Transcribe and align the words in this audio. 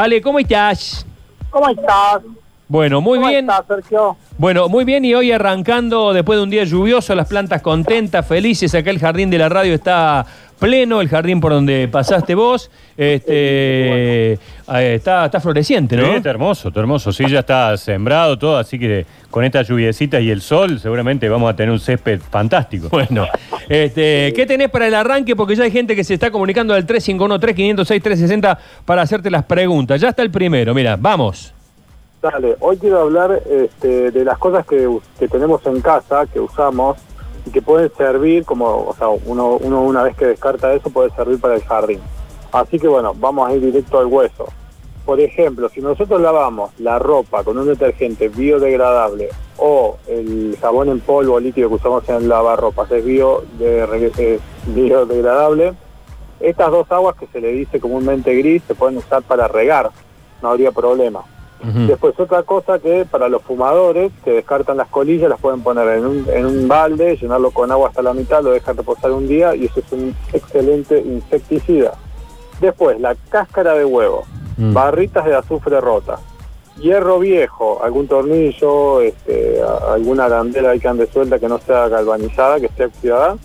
Ale, 0.00 0.22
¿cómo 0.22 0.38
estás? 0.38 1.04
¿Cómo 1.50 1.68
estás? 1.70 2.22
Bueno, 2.68 3.00
muy 3.00 3.18
¿Cómo 3.18 3.30
bien. 3.30 3.50
estás, 3.50 3.66
Sergio? 3.66 4.16
Bueno, 4.38 4.68
muy 4.68 4.84
bien 4.84 5.04
y 5.04 5.14
hoy 5.14 5.32
arrancando 5.32 6.12
después 6.12 6.38
de 6.38 6.44
un 6.44 6.50
día 6.50 6.62
lluvioso, 6.62 7.12
las 7.16 7.26
plantas 7.26 7.60
contentas, 7.60 8.24
felices, 8.24 8.72
acá 8.72 8.90
el 8.90 9.00
jardín 9.00 9.30
de 9.30 9.38
la 9.38 9.48
radio 9.48 9.74
está 9.74 10.24
pleno, 10.60 11.00
el 11.00 11.08
jardín 11.08 11.40
por 11.40 11.50
donde 11.50 11.88
pasaste 11.88 12.36
vos, 12.36 12.70
este, 12.96 14.34
eh, 14.34 14.38
está, 14.68 15.24
está 15.24 15.40
floreciente, 15.40 15.96
¿no? 15.96 16.04
Sí, 16.04 16.10
está 16.12 16.30
hermoso, 16.30 16.68
está 16.68 16.78
hermoso. 16.78 17.12
Sí, 17.12 17.24
ya 17.28 17.40
está 17.40 17.76
sembrado 17.76 18.38
todo, 18.38 18.58
así 18.58 18.78
que 18.78 19.06
con 19.28 19.42
estas 19.42 19.66
lluviecitas 19.66 20.22
y 20.22 20.30
el 20.30 20.40
sol 20.40 20.78
seguramente 20.78 21.28
vamos 21.28 21.50
a 21.50 21.56
tener 21.56 21.72
un 21.72 21.80
césped 21.80 22.20
fantástico. 22.20 22.88
Bueno, 22.90 23.26
este, 23.68 24.32
¿qué 24.36 24.46
tenés 24.46 24.70
para 24.70 24.86
el 24.86 24.94
arranque? 24.94 25.34
Porque 25.34 25.56
ya 25.56 25.64
hay 25.64 25.72
gente 25.72 25.96
que 25.96 26.04
se 26.04 26.14
está 26.14 26.30
comunicando 26.30 26.74
al 26.74 26.86
351-3506-360 26.86 28.56
para 28.84 29.02
hacerte 29.02 29.32
las 29.32 29.44
preguntas. 29.46 30.00
Ya 30.00 30.10
está 30.10 30.22
el 30.22 30.30
primero, 30.30 30.74
mira, 30.74 30.96
vamos. 30.96 31.54
Dale, 32.20 32.56
hoy 32.58 32.78
quiero 32.78 32.98
hablar 32.98 33.44
este, 33.48 34.10
de 34.10 34.24
las 34.24 34.38
cosas 34.38 34.66
que, 34.66 34.88
tenemos 35.30 35.64
en 35.66 35.80
casa, 35.80 36.26
que 36.26 36.40
usamos 36.40 36.96
y 37.46 37.50
que 37.50 37.62
pueden 37.62 37.92
servir 37.96 38.44
como, 38.44 38.88
o 38.88 38.94
sea, 38.98 39.06
uno, 39.08 39.54
una 39.54 40.02
vez 40.02 40.16
que 40.16 40.26
descarta 40.26 40.74
eso 40.74 40.90
puede 40.90 41.10
servir 41.10 41.40
para 41.40 41.54
el 41.54 41.62
jardín. 41.62 42.00
Así 42.50 42.80
que 42.80 42.88
bueno, 42.88 43.14
vamos 43.14 43.48
a 43.48 43.54
ir 43.54 43.60
directo 43.60 44.00
al 44.00 44.06
hueso. 44.06 44.46
Por 45.06 45.20
ejemplo, 45.20 45.68
si 45.68 45.80
nosotros 45.80 46.20
lavamos 46.20 46.72
la 46.80 46.98
ropa 46.98 47.44
con 47.44 47.56
un 47.56 47.68
detergente 47.68 48.28
biodegradable 48.28 49.28
o 49.56 49.96
el 50.08 50.58
jabón 50.60 50.88
en 50.88 50.98
polvo 50.98 51.38
líquido 51.38 51.68
que 51.68 51.76
usamos 51.76 52.08
en 52.08 52.16
el 52.16 52.28
lavarropas 52.28 52.90
es 52.90 53.04
biodegradable, 54.66 55.72
estas 56.40 56.70
dos 56.72 56.90
aguas 56.90 57.14
que 57.14 57.28
se 57.28 57.40
le 57.40 57.52
dice 57.52 57.78
comúnmente 57.78 58.34
gris 58.34 58.64
se 58.66 58.74
pueden 58.74 58.96
usar 58.96 59.22
para 59.22 59.46
regar, 59.46 59.90
no 60.42 60.48
habría 60.48 60.72
problema. 60.72 61.22
Después 61.86 62.18
otra 62.18 62.42
cosa 62.44 62.78
que 62.78 63.04
para 63.04 63.28
los 63.28 63.42
fumadores 63.42 64.12
que 64.24 64.30
descartan 64.32 64.76
las 64.76 64.88
colillas 64.88 65.28
las 65.28 65.40
pueden 65.40 65.60
poner 65.62 65.88
en 65.98 66.06
un, 66.06 66.26
en 66.32 66.46
un 66.46 66.68
balde, 66.68 67.16
llenarlo 67.16 67.50
con 67.50 67.70
agua 67.72 67.88
hasta 67.88 68.02
la 68.02 68.14
mitad, 68.14 68.42
lo 68.42 68.52
dejan 68.52 68.76
reposar 68.76 69.10
un 69.10 69.26
día 69.26 69.54
y 69.56 69.64
eso 69.66 69.80
es 69.80 69.92
un 69.92 70.14
excelente 70.32 71.00
insecticida. 71.00 71.94
Después 72.60 73.00
la 73.00 73.16
cáscara 73.28 73.74
de 73.74 73.84
huevo, 73.84 74.24
Mm. 74.56 74.72
barritas 74.74 75.24
de 75.24 75.36
azufre 75.36 75.80
rota, 75.80 76.18
hierro 76.80 77.20
viejo, 77.20 77.80
algún 77.82 78.08
tornillo, 78.08 79.00
este, 79.00 79.60
alguna 79.62 80.24
arandela 80.24 80.70
ahí 80.70 80.80
que 80.80 80.88
ande 80.88 81.06
suelta 81.06 81.38
que 81.38 81.48
no 81.48 81.58
sea 81.58 81.86
galvanizada, 81.88 82.58
que 82.58 82.66
esté 82.66 82.86
oxidada, 82.86 83.36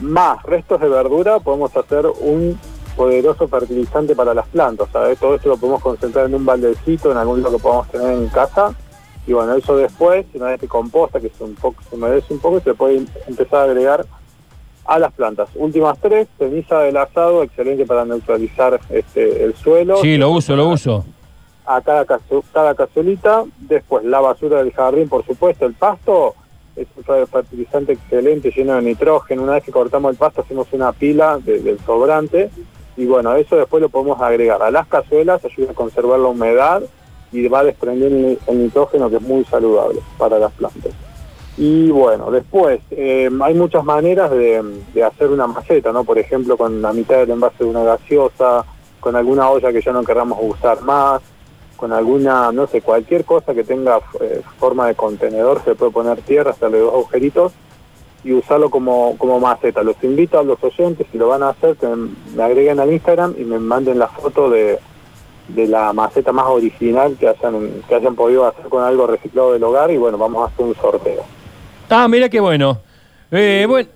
más 0.00 0.42
restos 0.44 0.80
de 0.80 0.88
verdura 0.88 1.40
podemos 1.40 1.76
hacer 1.76 2.06
un 2.06 2.58
poderoso 3.04 3.48
fertilizante 3.48 4.14
para 4.14 4.34
las 4.34 4.46
plantas. 4.48 4.88
¿sabes? 4.92 5.18
Todo 5.18 5.34
esto 5.34 5.48
lo 5.48 5.56
podemos 5.56 5.80
concentrar 5.82 6.26
en 6.26 6.34
un 6.34 6.44
baldecito, 6.44 7.10
en 7.10 7.16
algún 7.16 7.38
lugar 7.38 7.52
que 7.54 7.62
podamos 7.62 7.88
tener 7.88 8.12
en 8.12 8.28
casa. 8.28 8.74
Y 9.26 9.32
bueno, 9.32 9.54
eso 9.54 9.74
después, 9.74 10.26
una 10.34 10.46
vez 10.48 10.60
que 10.60 10.68
composta, 10.68 11.18
que 11.18 11.30
se, 11.30 11.42
un 11.44 11.54
poco, 11.54 11.82
se 11.88 11.96
humedece 11.96 12.34
un 12.34 12.40
poco, 12.40 12.60
se 12.60 12.74
puede 12.74 13.06
empezar 13.26 13.60
a 13.60 13.64
agregar 13.64 14.04
a 14.84 14.98
las 14.98 15.12
plantas. 15.14 15.48
Últimas 15.54 15.96
tres, 15.98 16.28
ceniza 16.38 16.80
del 16.80 16.98
asado, 16.98 17.42
excelente 17.42 17.86
para 17.86 18.04
neutralizar 18.04 18.78
este, 18.90 19.44
el 19.44 19.54
suelo. 19.54 19.96
Sí, 20.02 20.18
lo 20.18 20.30
uso, 20.30 20.54
lo 20.54 20.68
uso. 20.68 21.04
A 21.64 21.80
cada, 21.80 22.04
cada 22.52 22.74
cazuelita. 22.74 23.44
Después 23.60 24.04
la 24.04 24.20
basura 24.20 24.58
del 24.58 24.72
jardín, 24.72 25.08
por 25.08 25.24
supuesto, 25.24 25.64
el 25.64 25.72
pasto. 25.72 26.34
Es 26.76 26.86
un 26.96 27.04
fertilizante 27.26 27.92
excelente, 27.94 28.50
lleno 28.54 28.74
de 28.74 28.82
nitrógeno. 28.82 29.42
Una 29.42 29.52
vez 29.52 29.64
que 29.64 29.72
cortamos 29.72 30.10
el 30.12 30.16
pasto, 30.18 30.42
hacemos 30.42 30.66
una 30.72 30.92
pila 30.92 31.38
de- 31.42 31.60
del 31.60 31.78
sobrante. 31.80 32.50
Y 32.96 33.06
bueno, 33.06 33.34
eso 33.34 33.56
después 33.56 33.80
lo 33.80 33.88
podemos 33.88 34.20
agregar 34.20 34.62
a 34.62 34.70
las 34.70 34.86
cazuelas, 34.86 35.44
ayuda 35.44 35.70
a 35.70 35.74
conservar 35.74 36.18
la 36.18 36.28
humedad 36.28 36.82
y 37.32 37.46
va 37.48 37.62
desprendiendo 37.62 38.28
el, 38.28 38.38
el 38.46 38.58
nitrógeno 38.64 39.08
que 39.08 39.16
es 39.16 39.22
muy 39.22 39.44
saludable 39.44 40.00
para 40.18 40.38
las 40.38 40.52
plantas. 40.52 40.92
Y 41.56 41.90
bueno, 41.90 42.30
después 42.30 42.80
eh, 42.90 43.28
hay 43.42 43.54
muchas 43.54 43.84
maneras 43.84 44.30
de, 44.30 44.62
de 44.94 45.04
hacer 45.04 45.28
una 45.28 45.46
maceta, 45.46 45.92
¿no? 45.92 46.04
Por 46.04 46.18
ejemplo, 46.18 46.56
con 46.56 46.80
la 46.80 46.92
mitad 46.92 47.16
del 47.18 47.30
envase 47.30 47.64
de 47.64 47.70
una 47.70 47.82
gaseosa, 47.82 48.64
con 48.98 49.16
alguna 49.16 49.50
olla 49.50 49.72
que 49.72 49.82
ya 49.82 49.92
no 49.92 50.04
querramos 50.04 50.38
usar 50.40 50.80
más, 50.82 51.20
con 51.76 51.92
alguna, 51.92 52.52
no 52.52 52.66
sé, 52.66 52.82
cualquier 52.82 53.24
cosa 53.24 53.54
que 53.54 53.64
tenga 53.64 54.00
eh, 54.20 54.42
forma 54.58 54.86
de 54.86 54.94
contenedor, 54.94 55.62
se 55.64 55.74
puede 55.74 55.92
poner 55.92 56.20
tierra, 56.22 56.50
hacerle 56.50 56.78
dos 56.78 56.92
agujeritos 56.92 57.52
y 58.24 58.32
usarlo 58.32 58.68
como, 58.70 59.16
como 59.18 59.40
maceta. 59.40 59.82
Los 59.82 59.96
invito 60.02 60.38
a 60.38 60.42
los 60.42 60.62
oyentes, 60.62 61.06
si 61.10 61.18
lo 61.18 61.28
van 61.28 61.42
a 61.42 61.50
hacer, 61.50 61.76
que 61.76 61.86
me 62.36 62.42
agreguen 62.42 62.78
al 62.80 62.92
Instagram 62.92 63.34
y 63.38 63.44
me 63.44 63.58
manden 63.58 63.98
la 63.98 64.08
foto 64.08 64.50
de, 64.50 64.78
de 65.48 65.66
la 65.66 65.92
maceta 65.92 66.30
más 66.32 66.46
original 66.46 67.16
que 67.18 67.28
hayan, 67.28 67.82
que 67.88 67.94
hayan 67.94 68.14
podido 68.14 68.46
hacer 68.46 68.66
con 68.68 68.84
algo 68.84 69.06
reciclado 69.06 69.52
del 69.54 69.62
hogar 69.64 69.90
y 69.90 69.96
bueno, 69.96 70.18
vamos 70.18 70.42
a 70.48 70.52
hacer 70.52 70.66
un 70.66 70.74
sorteo. 70.76 71.22
Ah, 71.88 72.06
mira 72.08 72.28
qué 72.28 72.40
bueno. 72.40 72.78
Eh, 73.32 73.64
bueno, 73.68 73.88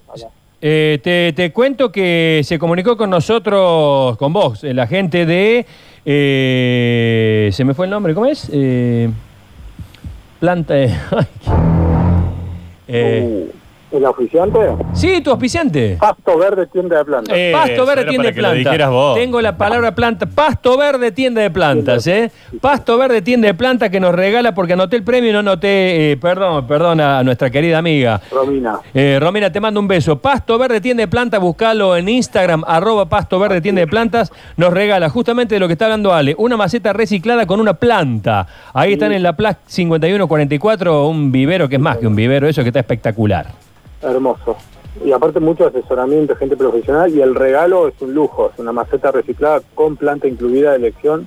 eh, 0.60 0.98
te, 1.02 1.32
te 1.34 1.52
cuento 1.52 1.92
que 1.92 2.40
se 2.44 2.58
comunicó 2.58 2.96
con 2.96 3.10
nosotros, 3.10 4.16
con 4.16 4.32
vos, 4.32 4.62
la 4.62 4.86
gente 4.86 5.26
de... 5.26 5.66
eh, 6.06 7.50
se 7.52 7.64
me 7.64 7.74
fue 7.74 7.84
el 7.86 7.90
nombre, 7.90 8.14
¿cómo 8.14 8.26
es? 8.26 8.50
Planta... 10.40 10.74
de- 10.74 10.88
eh, 12.88 13.48
Uh, 13.50 13.63
¿El 13.94 14.04
oficiante? 14.06 14.58
sí, 14.92 15.20
tu 15.22 15.30
auspiciante. 15.30 15.96
Pasto 16.00 16.36
Verde 16.36 16.66
Tienda 16.66 16.98
de 16.98 17.04
Plantas. 17.04 17.36
Eh, 17.38 17.52
Pasto 17.52 17.86
verde 17.86 18.02
era 18.02 18.10
tienda 18.10 18.22
para 18.24 18.28
de 18.30 18.34
que 18.34 18.42
lo 18.42 18.48
planta. 18.48 18.70
dijeras 18.70 18.90
vos. 18.90 19.14
Tengo 19.18 19.40
la 19.40 19.56
palabra 19.56 19.94
planta. 19.94 20.26
Pasto 20.26 20.76
verde 20.76 21.12
tienda 21.12 21.42
de 21.42 21.50
plantas, 21.50 22.04
¿eh? 22.08 22.32
Pasto 22.60 22.98
verde 22.98 23.22
tienda 23.22 23.46
de 23.46 23.54
planta 23.54 23.90
que 23.90 24.00
nos 24.00 24.12
regala 24.12 24.52
porque 24.52 24.72
anoté 24.72 24.96
el 24.96 25.04
premio 25.04 25.30
y 25.30 25.32
no 25.32 25.38
anoté, 25.38 26.10
eh, 26.12 26.16
perdón, 26.16 26.66
perdón 26.66 27.00
a 27.00 27.22
nuestra 27.22 27.50
querida 27.50 27.78
amiga. 27.78 28.20
Romina. 28.32 28.80
Eh, 28.92 29.18
Romina, 29.20 29.52
te 29.52 29.60
mando 29.60 29.78
un 29.78 29.86
beso. 29.86 30.18
Pasto 30.18 30.58
Verde 30.58 30.80
Tienda 30.80 31.02
de 31.02 31.08
Plantas, 31.08 31.40
buscalo 31.40 31.96
en 31.96 32.08
Instagram, 32.08 32.64
arroba 32.66 33.08
Pasto 33.08 33.38
Verde 33.38 33.60
Tienda 33.60 33.80
de 33.80 33.86
Plantas, 33.86 34.32
nos 34.56 34.72
regala 34.72 35.08
justamente 35.08 35.54
de 35.54 35.60
lo 35.60 35.68
que 35.68 35.74
está 35.74 35.84
hablando 35.84 36.12
Ale, 36.12 36.34
una 36.36 36.56
maceta 36.56 36.92
reciclada 36.92 37.46
con 37.46 37.60
una 37.60 37.74
planta. 37.74 38.46
Ahí 38.72 38.94
están 38.94 39.12
en 39.12 39.22
la 39.22 39.34
Plaza 39.34 39.60
5144, 39.66 41.06
un 41.06 41.30
vivero 41.30 41.68
que 41.68 41.76
es 41.76 41.80
más 41.80 41.98
que 41.98 42.08
un 42.08 42.16
vivero, 42.16 42.48
eso 42.48 42.62
que 42.62 42.68
está 42.70 42.80
espectacular. 42.80 43.46
Hermoso. 44.04 44.56
Y 45.04 45.10
aparte 45.10 45.40
mucho 45.40 45.66
asesoramiento, 45.66 46.36
gente 46.36 46.56
profesional 46.56 47.12
y 47.12 47.20
el 47.20 47.34
regalo 47.34 47.88
es 47.88 48.00
un 48.00 48.14
lujo, 48.14 48.50
es 48.52 48.58
una 48.60 48.72
maceta 48.72 49.10
reciclada 49.10 49.60
con 49.74 49.96
planta 49.96 50.28
incluida 50.28 50.70
de 50.70 50.76
elección 50.76 51.26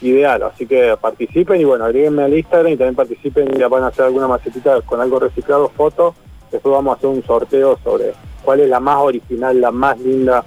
ideal. 0.00 0.42
Así 0.44 0.66
que 0.66 0.96
participen 1.00 1.60
y 1.60 1.64
bueno, 1.64 1.84
agréguenme 1.84 2.22
al 2.22 2.34
Instagram 2.34 2.72
y 2.72 2.76
también 2.76 2.94
participen 2.94 3.54
y 3.54 3.62
van 3.62 3.82
a 3.82 3.88
hacer 3.88 4.06
alguna 4.06 4.28
macetita 4.28 4.80
con 4.82 5.00
algo 5.00 5.18
reciclado, 5.18 5.68
foto. 5.68 6.14
Después 6.50 6.72
vamos 6.72 6.94
a 6.94 6.96
hacer 6.96 7.10
un 7.10 7.22
sorteo 7.22 7.78
sobre 7.84 8.12
cuál 8.42 8.60
es 8.60 8.68
la 8.68 8.80
más 8.80 8.98
original, 8.98 9.60
la 9.60 9.70
más 9.70 9.98
linda 9.98 10.44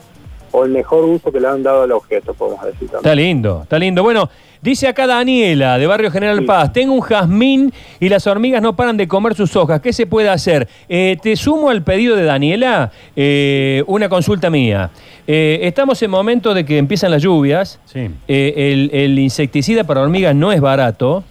o 0.51 0.65
el 0.65 0.71
mejor 0.71 1.03
uso 1.05 1.31
que 1.31 1.39
le 1.39 1.47
han 1.47 1.63
dado 1.63 1.83
al 1.83 1.91
objeto, 1.91 2.33
podemos 2.33 2.61
decir 2.63 2.87
también. 2.89 2.97
Está 2.99 3.15
lindo, 3.15 3.59
está 3.63 3.79
lindo. 3.79 4.03
Bueno, 4.03 4.29
dice 4.61 4.87
acá 4.87 5.07
Daniela, 5.07 5.77
de 5.77 5.87
Barrio 5.87 6.11
General 6.11 6.39
Sí. 6.39 6.45
Paz, 6.45 6.73
tengo 6.73 6.93
un 6.93 7.01
jazmín 7.01 7.73
y 7.99 8.09
las 8.09 8.25
hormigas 8.27 8.61
no 8.61 8.75
paran 8.75 8.97
de 8.97 9.07
comer 9.07 9.35
sus 9.35 9.55
hojas. 9.55 9.81
¿Qué 9.81 9.93
se 9.93 10.05
puede 10.07 10.29
hacer? 10.29 10.67
Eh, 10.87 11.17
te 11.21 11.35
sumo 11.35 11.69
al 11.69 11.81
pedido 11.83 12.15
de 12.15 12.23
Daniela 12.23 12.91
eh, 13.15 13.83
una 13.87 14.09
consulta 14.09 14.49
mía. 14.49 14.89
Eh, 15.27 15.59
estamos 15.63 16.01
en 16.01 16.09
momento 16.09 16.53
de 16.53 16.65
que 16.65 16.77
empiezan 16.77 17.11
las 17.11 17.21
lluvias. 17.21 17.79
Sí. 17.85 18.09
Eh, 18.27 18.53
el, 18.73 18.89
el 18.93 19.19
insecticida 19.19 19.83
para 19.83 20.01
hormigas 20.01 20.33
no 20.35 20.51
es 20.51 20.59
barato. 20.61 21.23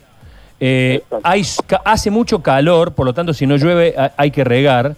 Eh, 0.60 1.02
hay, 1.22 1.42
hace 1.84 2.10
mucho 2.10 2.40
calor, 2.42 2.92
por 2.92 3.06
lo 3.06 3.12
tanto, 3.14 3.32
si 3.32 3.46
no 3.46 3.56
llueve, 3.56 3.94
ha- 3.96 4.12
hay 4.16 4.30
que 4.30 4.42
regar. 4.44 4.96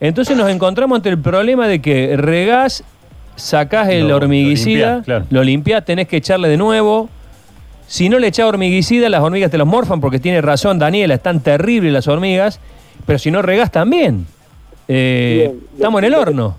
Entonces 0.00 0.36
nos 0.36 0.50
encontramos 0.50 0.96
ante 0.96 1.08
el 1.08 1.18
problema 1.18 1.68
de 1.68 1.80
que 1.80 2.16
regás, 2.16 2.84
sacás 3.36 3.88
el 3.88 4.02
Lo- 4.02 4.08
lo 4.10 4.16
hormiguicida, 4.16 4.86
limpiás, 4.96 5.04
claro. 5.04 5.24
lo 5.30 5.42
limpiás, 5.42 5.84
tenés 5.84 6.08
que 6.08 6.16
echarle 6.18 6.48
de 6.48 6.56
nuevo. 6.56 7.08
Si 7.86 8.08
no 8.08 8.18
le 8.18 8.28
echás 8.28 8.46
hormiguicida, 8.46 9.08
las 9.08 9.22
hormigas 9.22 9.50
te 9.50 9.58
los 9.58 9.66
morfan, 9.66 10.00
porque 10.00 10.18
tiene 10.18 10.40
razón 10.40 10.78
Daniela, 10.78 11.14
están 11.14 11.40
terribles 11.40 11.92
las 11.92 12.08
hormigas. 12.08 12.60
Pero 13.06 13.18
si 13.18 13.30
no 13.30 13.42
regás 13.42 13.70
también. 13.70 14.26
Eh, 14.88 15.50
Bien, 15.50 15.60
estamos 15.76 15.98
en 16.00 16.04
el 16.06 16.14
horno. 16.14 16.56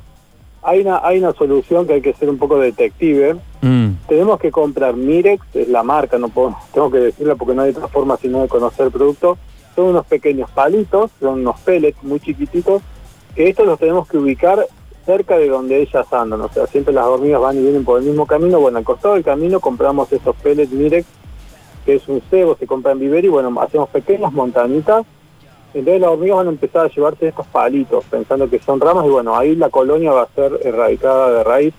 Hay 0.61 0.79
una, 0.81 0.99
hay 1.03 1.19
una 1.19 1.31
solución 1.33 1.85
que 1.87 1.93
hay 1.93 2.01
que 2.01 2.13
ser 2.13 2.29
un 2.29 2.37
poco 2.37 2.59
detective. 2.59 3.35
Mm. 3.61 3.89
Tenemos 4.07 4.39
que 4.39 4.51
comprar 4.51 4.95
Mirex, 4.95 5.43
es 5.55 5.67
la 5.67 5.83
marca, 5.83 6.17
no 6.17 6.29
puedo, 6.29 6.55
tengo 6.73 6.91
que 6.91 6.97
decirla 6.99 7.35
porque 7.35 7.53
no 7.55 7.63
hay 7.63 7.71
otra 7.71 7.87
forma 7.87 8.17
sino 8.17 8.41
de 8.41 8.47
conocer 8.47 8.85
el 8.87 8.91
producto. 8.91 9.37
Son 9.75 9.85
unos 9.85 10.05
pequeños 10.05 10.49
palitos, 10.51 11.11
son 11.19 11.41
unos 11.41 11.59
pellets 11.61 12.01
muy 12.03 12.19
chiquititos, 12.19 12.81
que 13.35 13.49
estos 13.49 13.65
los 13.65 13.77
tenemos 13.79 14.07
que 14.07 14.17
ubicar 14.17 14.65
cerca 15.05 15.37
de 15.37 15.47
donde 15.49 15.81
ellas 15.81 16.11
andan. 16.11 16.41
O 16.41 16.49
sea, 16.49 16.67
siempre 16.67 16.93
las 16.93 17.05
hormigas 17.05 17.41
van 17.41 17.57
y 17.57 17.61
vienen 17.61 17.85
por 17.85 17.99
el 17.99 18.05
mismo 18.05 18.25
camino. 18.25 18.59
Bueno, 18.59 18.77
al 18.77 18.83
costado 18.83 19.13
del 19.15 19.23
camino 19.23 19.59
compramos 19.59 20.11
esos 20.11 20.35
pellets 20.37 20.71
Mirex, 20.71 21.07
que 21.85 21.95
es 21.95 22.07
un 22.07 22.21
cebo, 22.29 22.55
se 22.57 22.65
compra 22.67 22.91
en 22.93 22.99
vivero 22.99 23.27
y 23.27 23.29
bueno, 23.29 23.53
hacemos 23.61 23.89
pequeñas 23.89 24.31
montañitas. 24.33 25.05
Entonces 25.73 26.01
las 26.01 26.09
hormigas 26.09 26.37
van 26.37 26.47
a 26.47 26.51
empezar 26.51 26.85
a 26.85 26.89
llevarse 26.89 27.27
estos 27.27 27.45
palitos, 27.47 28.03
pensando 28.05 28.49
que 28.49 28.59
son 28.59 28.79
ramas 28.79 29.05
y 29.05 29.09
bueno, 29.09 29.35
ahí 29.35 29.55
la 29.55 29.69
colonia 29.69 30.11
va 30.11 30.21
a 30.23 30.27
ser 30.33 30.57
erradicada 30.63 31.31
de 31.31 31.43
raíz 31.43 31.73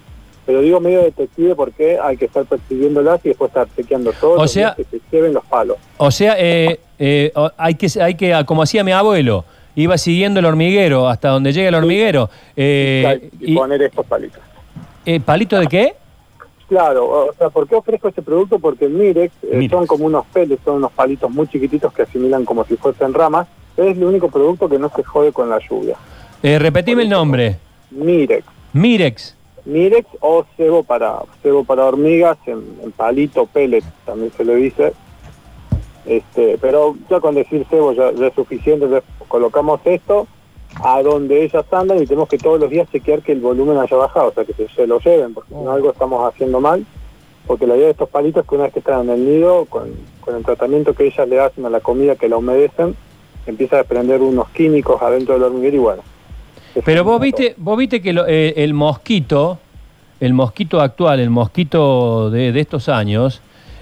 Pero 0.44 0.60
digo 0.60 0.80
medio 0.80 1.00
detective 1.02 1.54
porque 1.54 1.98
hay 1.98 2.18
que 2.18 2.26
estar 2.26 2.44
persiguiéndolas 2.44 3.24
y 3.24 3.30
después 3.30 3.48
estar 3.48 3.66
chequeando 3.74 4.12
todo 4.20 4.34
O 4.34 4.46
sea- 4.46 4.74
que 4.76 4.84
se 4.84 5.00
lleven 5.10 5.32
los 5.32 5.44
palos. 5.46 5.78
O 5.96 6.10
sea, 6.10 6.36
eh, 6.38 6.78
eh, 6.98 7.32
hay 7.56 7.74
que, 7.74 7.88
hay 8.00 8.14
que, 8.16 8.44
como 8.46 8.62
hacía 8.62 8.84
mi 8.84 8.92
abuelo, 8.92 9.44
iba 9.76 9.96
siguiendo 9.98 10.40
el 10.40 10.46
hormiguero 10.46 11.08
hasta 11.08 11.28
donde 11.28 11.52
llega 11.52 11.68
el 11.68 11.74
hormiguero. 11.74 12.28
Eh, 12.56 13.30
y, 13.38 13.54
poner 13.54 13.82
estos 13.82 14.04
palitos. 14.06 14.40
eh, 15.04 15.20
¿Palito 15.20 15.58
de 15.58 15.66
qué? 15.68 15.94
Claro, 16.68 17.06
o 17.28 17.32
sea, 17.38 17.48
¿por 17.50 17.68
qué 17.68 17.76
ofrezco 17.76 18.08
este 18.08 18.22
producto? 18.22 18.58
Porque 18.58 18.88
Mirex, 18.88 19.32
eh, 19.44 19.50
Mirex. 19.52 19.70
son 19.70 19.86
como 19.86 20.06
unos 20.06 20.26
peles, 20.32 20.58
son 20.64 20.76
unos 20.76 20.90
palitos 20.90 21.30
muy 21.30 21.46
chiquititos 21.46 21.92
que 21.92 22.02
asimilan 22.02 22.44
como 22.44 22.64
si 22.64 22.76
fuesen 22.76 23.14
ramas. 23.14 23.46
Es 23.76 23.96
el 23.96 24.02
único 24.04 24.28
producto 24.28 24.68
que 24.68 24.78
no 24.78 24.88
se 24.88 25.04
jode 25.04 25.32
con 25.32 25.48
la 25.48 25.60
lluvia. 25.60 25.96
Eh, 26.42 26.58
repetime 26.58 27.02
el 27.02 27.08
nombre. 27.10 27.56
Mirex. 27.90 28.44
Mirex. 28.72 29.36
Mirex 29.64 30.08
o 30.20 30.44
cebo 30.56 30.82
para 30.82 31.18
cebo 31.42 31.62
para 31.64 31.84
hormigas 31.84 32.38
en, 32.46 32.62
en 32.82 32.92
palito 32.92 33.46
pellet 33.46 33.84
también 34.04 34.32
se 34.36 34.44
le 34.44 34.54
dice 34.56 34.92
este 36.06 36.58
pero 36.60 36.94
ya 37.10 37.20
con 37.20 37.34
decir 37.34 37.66
cebo 37.68 37.92
ya, 37.92 38.12
ya 38.12 38.28
es 38.28 38.34
suficiente 38.34 38.84
entonces 38.86 39.08
colocamos 39.28 39.80
esto 39.84 40.26
a 40.84 41.02
donde 41.02 41.42
ellas 41.44 41.64
andan 41.72 42.02
y 42.02 42.06
tenemos 42.06 42.28
que 42.28 42.38
todos 42.38 42.60
los 42.60 42.70
días 42.70 42.88
chequear 42.92 43.22
que 43.22 43.32
el 43.32 43.40
volumen 43.40 43.78
haya 43.78 43.96
bajado 43.96 44.28
o 44.28 44.32
sea 44.32 44.44
que 44.44 44.52
se, 44.52 44.68
se 44.68 44.86
lo 44.86 44.98
lleven 45.00 45.34
porque 45.34 45.54
si 45.54 45.60
no 45.60 45.70
algo 45.72 45.90
estamos 45.90 46.22
haciendo 46.32 46.60
mal. 46.60 46.84
Porque 47.46 47.64
la 47.64 47.76
idea 47.76 47.84
de 47.86 47.92
estos 47.92 48.08
palitos 48.08 48.42
es 48.42 48.48
que 48.48 48.54
una 48.56 48.64
vez 48.64 48.72
que 48.72 48.80
están 48.80 49.02
en 49.02 49.10
el 49.10 49.24
nido 49.24 49.66
con, 49.66 49.88
con 50.20 50.34
el 50.34 50.44
tratamiento 50.44 50.94
que 50.94 51.06
ellas 51.06 51.28
le 51.28 51.38
hacen 51.38 51.64
a 51.64 51.70
la 51.70 51.78
comida 51.78 52.16
que 52.16 52.28
la 52.28 52.36
humedecen 52.38 52.96
empieza 53.46 53.76
a 53.76 53.78
desprender 53.78 54.20
unos 54.20 54.48
químicos 54.48 55.00
adentro 55.00 55.34
del 55.34 55.44
hormiguero 55.44 55.76
y 55.76 55.78
bueno. 55.78 56.02
Pero 56.84 57.04
vos 57.04 57.20
viste, 57.20 57.54
vos 57.56 57.78
viste 57.78 58.02
que 58.02 58.12
lo- 58.12 58.26
eh, 58.26 58.54
el 58.56 58.74
mosquito, 58.74 59.60
el 60.18 60.34
mosquito 60.34 60.80
actual, 60.80 61.20
el 61.20 61.30
mosquito 61.30 62.30
de, 62.30 62.50
de 62.50 62.60
estos 62.60 62.88
años, 62.88 63.40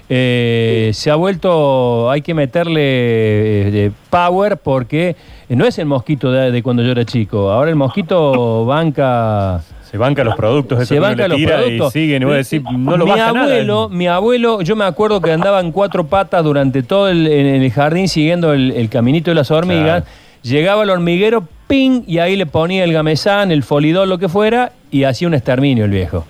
eh, 0.09 0.91
se 0.93 1.09
ha 1.09 1.15
vuelto, 1.15 2.09
hay 2.11 2.21
que 2.21 2.33
meterle 2.33 2.81
eh, 2.81 3.71
de 3.71 3.91
power 4.09 4.57
porque 4.57 5.15
no 5.49 5.65
es 5.65 5.79
el 5.79 5.85
mosquito 5.85 6.31
de, 6.31 6.51
de 6.51 6.63
cuando 6.63 6.83
yo 6.83 6.91
era 6.91 7.05
chico. 7.05 7.51
Ahora 7.51 7.69
el 7.69 7.75
mosquito 7.75 8.65
banca. 8.65 9.61
Se 9.89 9.97
banca 9.97 10.23
los 10.23 10.35
productos, 10.35 10.79
eso 10.81 10.93
Se 10.93 10.99
banca 10.99 11.27
los 11.27 11.39
productos. 11.39 11.95
y 11.95 11.99
siguen, 11.99 12.23
y 12.23 12.25
vos 12.25 12.35
decís, 12.35 12.61
no 12.69 12.97
lo 12.97 13.05
mi 13.05 13.11
baja 13.11 13.31
nada. 13.31 13.45
abuelo, 13.45 13.89
Mi 13.89 14.07
abuelo, 14.07 14.61
yo 14.61 14.75
me 14.75 14.83
acuerdo 14.83 15.21
que 15.21 15.31
andaba 15.31 15.59
en 15.61 15.71
cuatro 15.71 16.05
patas 16.07 16.43
durante 16.43 16.83
todo 16.83 17.07
el, 17.07 17.25
en 17.27 17.61
el 17.61 17.71
jardín 17.71 18.09
siguiendo 18.09 18.51
el, 18.53 18.71
el 18.71 18.89
caminito 18.89 19.31
de 19.31 19.35
las 19.35 19.51
hormigas. 19.51 20.03
Claro. 20.03 20.25
Llegaba 20.43 20.83
al 20.83 20.89
hormiguero, 20.89 21.47
ping, 21.67 22.01
y 22.05 22.19
ahí 22.19 22.35
le 22.35 22.45
ponía 22.45 22.83
el 22.83 22.93
gamesán, 22.93 23.51
el 23.51 23.63
folidol, 23.63 24.09
lo 24.09 24.17
que 24.19 24.27
fuera, 24.29 24.73
y 24.91 25.03
hacía 25.05 25.27
un 25.27 25.33
exterminio 25.33 25.85
el 25.85 25.91
viejo. 25.91 26.25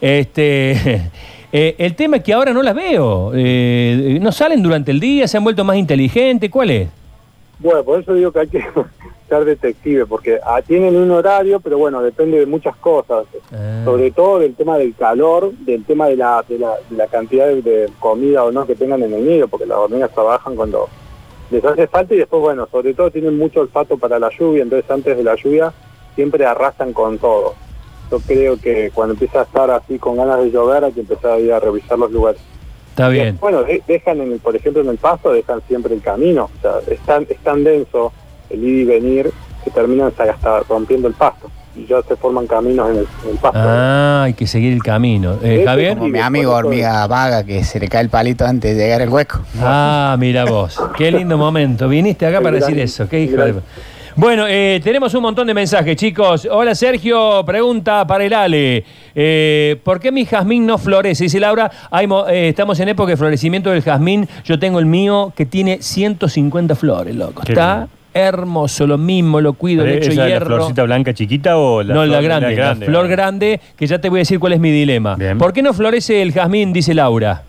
Este, 0.00 1.02
eh, 1.52 1.74
el 1.78 1.94
tema 1.96 2.18
es 2.18 2.22
que 2.22 2.32
ahora 2.32 2.52
no 2.52 2.62
las 2.62 2.74
veo. 2.74 3.32
Eh, 3.34 4.18
no 4.20 4.32
salen 4.32 4.62
durante 4.62 4.90
el 4.90 5.00
día, 5.00 5.26
se 5.28 5.36
han 5.36 5.44
vuelto 5.44 5.64
más 5.64 5.76
inteligentes. 5.76 6.50
¿Cuál 6.50 6.70
es? 6.70 6.88
Bueno, 7.58 7.84
por 7.84 8.00
eso 8.00 8.14
digo 8.14 8.32
que 8.32 8.40
hay 8.40 8.48
que 8.48 8.64
ser 9.28 9.44
detective, 9.44 10.06
porque 10.06 10.38
ah, 10.44 10.62
tienen 10.66 10.96
un 10.96 11.10
horario, 11.10 11.60
pero 11.60 11.76
bueno, 11.78 12.02
depende 12.02 12.38
de 12.38 12.46
muchas 12.46 12.74
cosas, 12.76 13.26
Ah. 13.52 13.82
sobre 13.84 14.10
todo 14.12 14.38
del 14.38 14.54
tema 14.54 14.78
del 14.78 14.94
calor, 14.94 15.52
del 15.52 15.84
tema 15.84 16.06
de 16.08 16.16
la, 16.16 16.44
de 16.48 16.58
la, 16.58 16.72
de 16.88 16.96
la 16.96 17.06
cantidad 17.08 17.46
de, 17.48 17.60
de 17.62 17.88
comida 17.98 18.44
o 18.44 18.52
no 18.52 18.64
que 18.66 18.74
tengan 18.76 19.02
en 19.02 19.12
el 19.12 19.26
nido, 19.26 19.48
porque 19.48 19.66
las 19.66 19.76
hormigas 19.78 20.10
trabajan 20.12 20.54
cuando 20.56 20.88
les 21.50 21.64
hace 21.64 21.86
falta 21.88 22.14
y 22.14 22.18
después, 22.18 22.40
bueno, 22.40 22.68
sobre 22.70 22.94
todo 22.94 23.10
tienen 23.10 23.36
mucho 23.36 23.60
olfato 23.60 23.98
para 23.98 24.18
la 24.18 24.30
lluvia, 24.38 24.62
entonces 24.62 24.88
antes 24.90 25.16
de 25.16 25.24
la 25.24 25.34
lluvia 25.34 25.72
siempre 26.14 26.46
arrasan 26.46 26.92
con 26.92 27.18
todo. 27.18 27.54
Yo 28.10 28.18
creo 28.20 28.56
que 28.58 28.90
cuando 28.92 29.14
empieza 29.14 29.40
a 29.40 29.42
estar 29.44 29.70
así 29.70 29.98
con 29.98 30.16
ganas 30.16 30.38
de 30.40 30.50
llover 30.50 30.84
hay 30.84 30.92
que 30.92 31.00
empezar 31.00 31.32
a 31.32 31.38
ir 31.38 31.52
a 31.52 31.60
revisar 31.60 31.98
los 31.98 32.10
lugares. 32.10 32.40
Está 32.90 33.08
bien. 33.08 33.38
Bueno, 33.40 33.62
de- 33.62 33.82
dejan, 33.86 34.20
en 34.20 34.32
el, 34.32 34.40
por 34.40 34.54
ejemplo, 34.56 34.82
en 34.82 34.88
el 34.88 34.98
pasto, 34.98 35.32
dejan 35.32 35.60
siempre 35.68 35.94
el 35.94 36.00
camino. 36.02 36.50
O 36.58 36.60
sea, 36.60 36.72
es 36.92 36.98
tan, 37.00 37.22
es 37.28 37.38
tan 37.38 37.62
denso 37.64 38.12
el 38.50 38.64
ir 38.64 38.80
y 38.80 38.84
venir 38.84 39.30
que 39.64 39.70
terminan 39.70 40.12
hasta, 40.18 40.60
rompiendo 40.68 41.06
el 41.08 41.14
pasto. 41.14 41.48
Y 41.76 41.86
ya 41.86 42.02
se 42.02 42.16
forman 42.16 42.48
caminos 42.48 42.90
en 42.90 42.96
el, 42.96 43.06
en 43.24 43.30
el 43.30 43.36
pasto. 43.36 43.58
Ah, 43.62 44.24
hay 44.24 44.34
que 44.34 44.46
seguir 44.48 44.72
el 44.72 44.82
camino. 44.82 45.38
Eh, 45.40 45.62
Javier. 45.64 45.96
Como 45.96 46.08
mi 46.08 46.18
amigo 46.18 46.52
hormiga 46.52 47.06
vaga 47.06 47.44
que 47.44 47.62
se 47.62 47.78
le 47.78 47.88
cae 47.88 48.02
el 48.02 48.08
palito 48.10 48.44
antes 48.44 48.76
de 48.76 48.82
llegar 48.82 49.02
al 49.02 49.08
hueco. 49.08 49.38
Ah, 49.60 50.16
mira 50.18 50.44
vos. 50.46 50.76
Qué 50.98 51.12
lindo 51.12 51.38
momento. 51.38 51.88
Viniste 51.88 52.26
acá 52.26 52.40
para 52.40 52.56
decir 52.56 52.76
eso. 52.80 53.08
Qué 53.08 53.20
hijo 53.20 53.36
de- 53.36 53.54
Bueno, 54.16 54.44
eh, 54.48 54.80
tenemos 54.82 55.14
un 55.14 55.22
montón 55.22 55.46
de 55.46 55.54
mensajes, 55.54 55.96
chicos. 55.96 56.46
Hola, 56.50 56.74
Sergio. 56.74 57.44
Pregunta 57.44 58.06
para 58.06 58.24
el 58.24 58.32
Ale. 58.34 58.84
Eh, 59.14 59.76
¿Por 59.84 60.00
qué 60.00 60.10
mi 60.10 60.24
jazmín 60.24 60.66
no 60.66 60.78
florece? 60.78 61.24
Dice 61.24 61.38
Laura, 61.40 61.70
hay 61.90 62.06
mo- 62.06 62.26
eh, 62.28 62.48
estamos 62.48 62.78
en 62.80 62.88
época 62.88 63.10
de 63.10 63.16
florecimiento 63.16 63.70
del 63.70 63.82
jazmín. 63.82 64.28
Yo 64.44 64.58
tengo 64.58 64.78
el 64.78 64.86
mío 64.86 65.32
que 65.36 65.46
tiene 65.46 65.80
150 65.80 66.74
flores, 66.74 67.14
loco. 67.14 67.42
Qué 67.44 67.52
Está 67.52 67.76
lindo. 67.82 67.90
hermoso, 68.12 68.86
lo 68.86 68.98
mismo, 68.98 69.40
lo 69.40 69.52
cuido, 69.52 69.84
le 69.84 69.92
¿Esa 69.92 69.98
echo 69.98 70.10
es 70.10 70.16
la 70.16 70.26
hierro. 70.28 70.46
florcita 70.46 70.82
blanca 70.82 71.14
chiquita 71.14 71.56
o 71.56 71.82
la 71.82 71.94
no, 71.94 72.04
la 72.04 72.18
flor- 72.18 72.24
grande, 72.24 72.56
la, 72.56 72.74
flor 72.74 73.04
ah. 73.04 73.08
grande, 73.08 73.60
que 73.76 73.86
ya 73.86 74.00
te 74.00 74.08
voy 74.08 74.18
a 74.18 74.22
decir 74.22 74.40
cuál 74.40 74.54
es 74.54 74.60
mi 74.60 74.70
dilema. 74.72 75.14
Bien. 75.14 75.38
¿Por 75.38 75.52
qué 75.52 75.62
no 75.62 75.72
florece 75.72 76.20
el 76.20 76.32
jazmín? 76.32 76.72
Dice 76.72 76.94
Laura. 76.94 77.42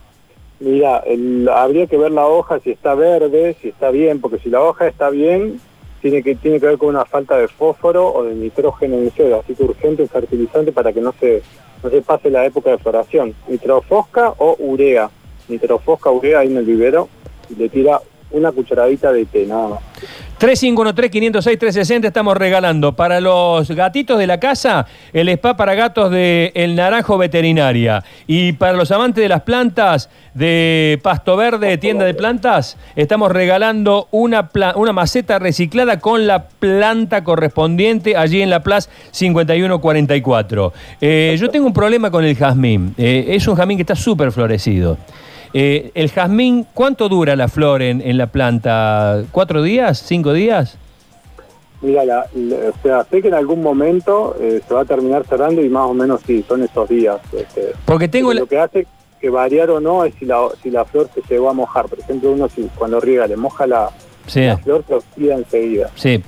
Mira, 0.59 1.01
el- 1.07 1.49
habría 1.51 1.87
que 1.87 1.97
ver 1.97 2.11
la 2.11 2.27
hoja 2.27 2.59
si 2.63 2.69
está 2.69 2.93
verde, 2.93 3.55
si 3.61 3.69
está 3.69 3.89
bien, 3.89 4.21
porque 4.21 4.37
si 4.37 4.49
la 4.51 4.61
hoja 4.61 4.87
está 4.87 5.09
bien, 5.09 5.59
tiene 6.01 6.23
que 6.23 6.35
tiene 6.35 6.59
que 6.59 6.65
ver 6.65 6.77
con 6.77 6.89
una 6.89 7.05
falta 7.05 7.37
de 7.37 7.47
fósforo 7.47 8.11
o 8.11 8.23
de 8.23 8.35
nitrógeno 8.35 8.97
en 8.97 9.05
el 9.05 9.11
suelo, 9.11 9.39
así 9.39 9.53
que 9.53 9.63
urgente 9.63 10.01
un 10.03 10.09
fertilizante 10.09 10.71
para 10.71 10.91
que 10.91 11.01
no 11.01 11.13
se 11.19 11.41
no 11.83 11.89
se 11.89 12.01
pase 12.01 12.29
la 12.29 12.45
época 12.45 12.71
de 12.71 12.77
floración. 12.77 13.33
Nitrofosca 13.47 14.33
o 14.37 14.55
urea. 14.59 15.09
Nitrofosca, 15.47 16.11
urea 16.11 16.39
ahí 16.39 16.47
en 16.47 16.57
el 16.57 16.65
vivero 16.65 17.09
y 17.49 17.55
le 17.55 17.69
tira 17.69 17.99
una 18.31 18.51
cucharadita 18.51 19.11
de 19.11 19.25
té, 19.25 19.45
nada 19.45 19.67
más. 19.69 19.79
3513-506-360 20.41 22.05
estamos 22.05 22.35
regalando 22.35 22.95
para 22.95 23.21
los 23.21 23.69
gatitos 23.69 24.17
de 24.17 24.25
la 24.25 24.39
casa 24.39 24.87
el 25.13 25.29
spa 25.29 25.55
para 25.55 25.75
gatos 25.75 26.09
de 26.09 26.51
El 26.55 26.75
Naranjo 26.75 27.19
Veterinaria 27.19 28.03
y 28.25 28.53
para 28.53 28.73
los 28.73 28.89
amantes 28.89 29.21
de 29.21 29.29
las 29.29 29.43
plantas 29.43 30.09
de 30.33 30.99
Pasto 31.03 31.37
Verde, 31.37 31.77
tienda 31.77 32.05
de 32.05 32.15
plantas, 32.15 32.77
estamos 32.95 33.31
regalando 33.31 34.07
una, 34.09 34.49
una 34.75 34.93
maceta 34.93 35.37
reciclada 35.37 35.99
con 35.99 36.25
la 36.25 36.45
planta 36.47 37.23
correspondiente 37.23 38.17
allí 38.17 38.41
en 38.41 38.49
la 38.49 38.63
Plaza 38.63 38.89
5144. 39.11 40.73
Eh, 41.01 41.37
yo 41.39 41.49
tengo 41.49 41.67
un 41.67 41.73
problema 41.73 42.09
con 42.09 42.25
el 42.25 42.35
jazmín, 42.35 42.95
Eh, 42.97 43.25
es 43.29 43.47
un 43.47 43.55
jazmín 43.55 43.77
que 43.77 43.83
está 43.83 43.95
súper 43.95 44.31
florecido. 44.31 44.97
Eh, 45.53 45.91
el 45.95 46.09
jazmín, 46.11 46.65
¿cuánto 46.73 47.09
dura 47.09 47.35
la 47.35 47.47
flor 47.47 47.81
en, 47.81 48.01
en 48.01 48.17
la 48.17 48.27
planta? 48.27 49.23
¿Cuatro 49.31 49.61
días? 49.61 50.01
¿Cinco 50.05 50.31
días? 50.33 50.77
Mira, 51.81 52.05
la- 52.05 52.25
la- 52.35 52.55
o 52.69 52.73
sea, 52.83 53.03
sé 53.09 53.21
que 53.21 53.27
en 53.27 53.33
algún 53.33 53.61
momento 53.61 54.35
eh, 54.39 54.61
se 54.65 54.73
va 54.73 54.81
a 54.81 54.85
terminar 54.85 55.25
cerrando 55.27 55.61
y 55.61 55.67
más 55.69 55.89
o 55.89 55.93
menos 55.93 56.21
sí, 56.25 56.43
son 56.47 56.63
esos 56.63 56.87
días. 56.87 57.17
este, 57.35 57.73
Porque 57.85 58.07
tengo 58.07 58.33
la- 58.33 58.41
Lo 58.41 58.45
que 58.47 58.59
hace 58.59 58.87
que 59.19 59.29
variar 59.29 59.69
o 59.71 59.79
no 59.79 60.05
es 60.05 60.13
si 60.19 60.25
la, 60.25 60.39
si 60.63 60.69
la 60.71 60.85
flor 60.85 61.09
se 61.13 61.21
llegó 61.31 61.49
a 61.49 61.53
mojar. 61.53 61.87
Por 61.87 61.99
ejemplo, 61.99 62.31
uno 62.31 62.47
si 62.49 62.69
cuando 62.75 62.99
riega 62.99 63.27
le 63.27 63.35
moja 63.35 63.67
la, 63.67 63.89
Sí, 64.27 64.41
la 64.45 64.57
flor, 64.57 64.83
se 64.87 64.93
oxida 64.95 65.35
enseguida. 65.35 65.89
sí. 65.95 66.23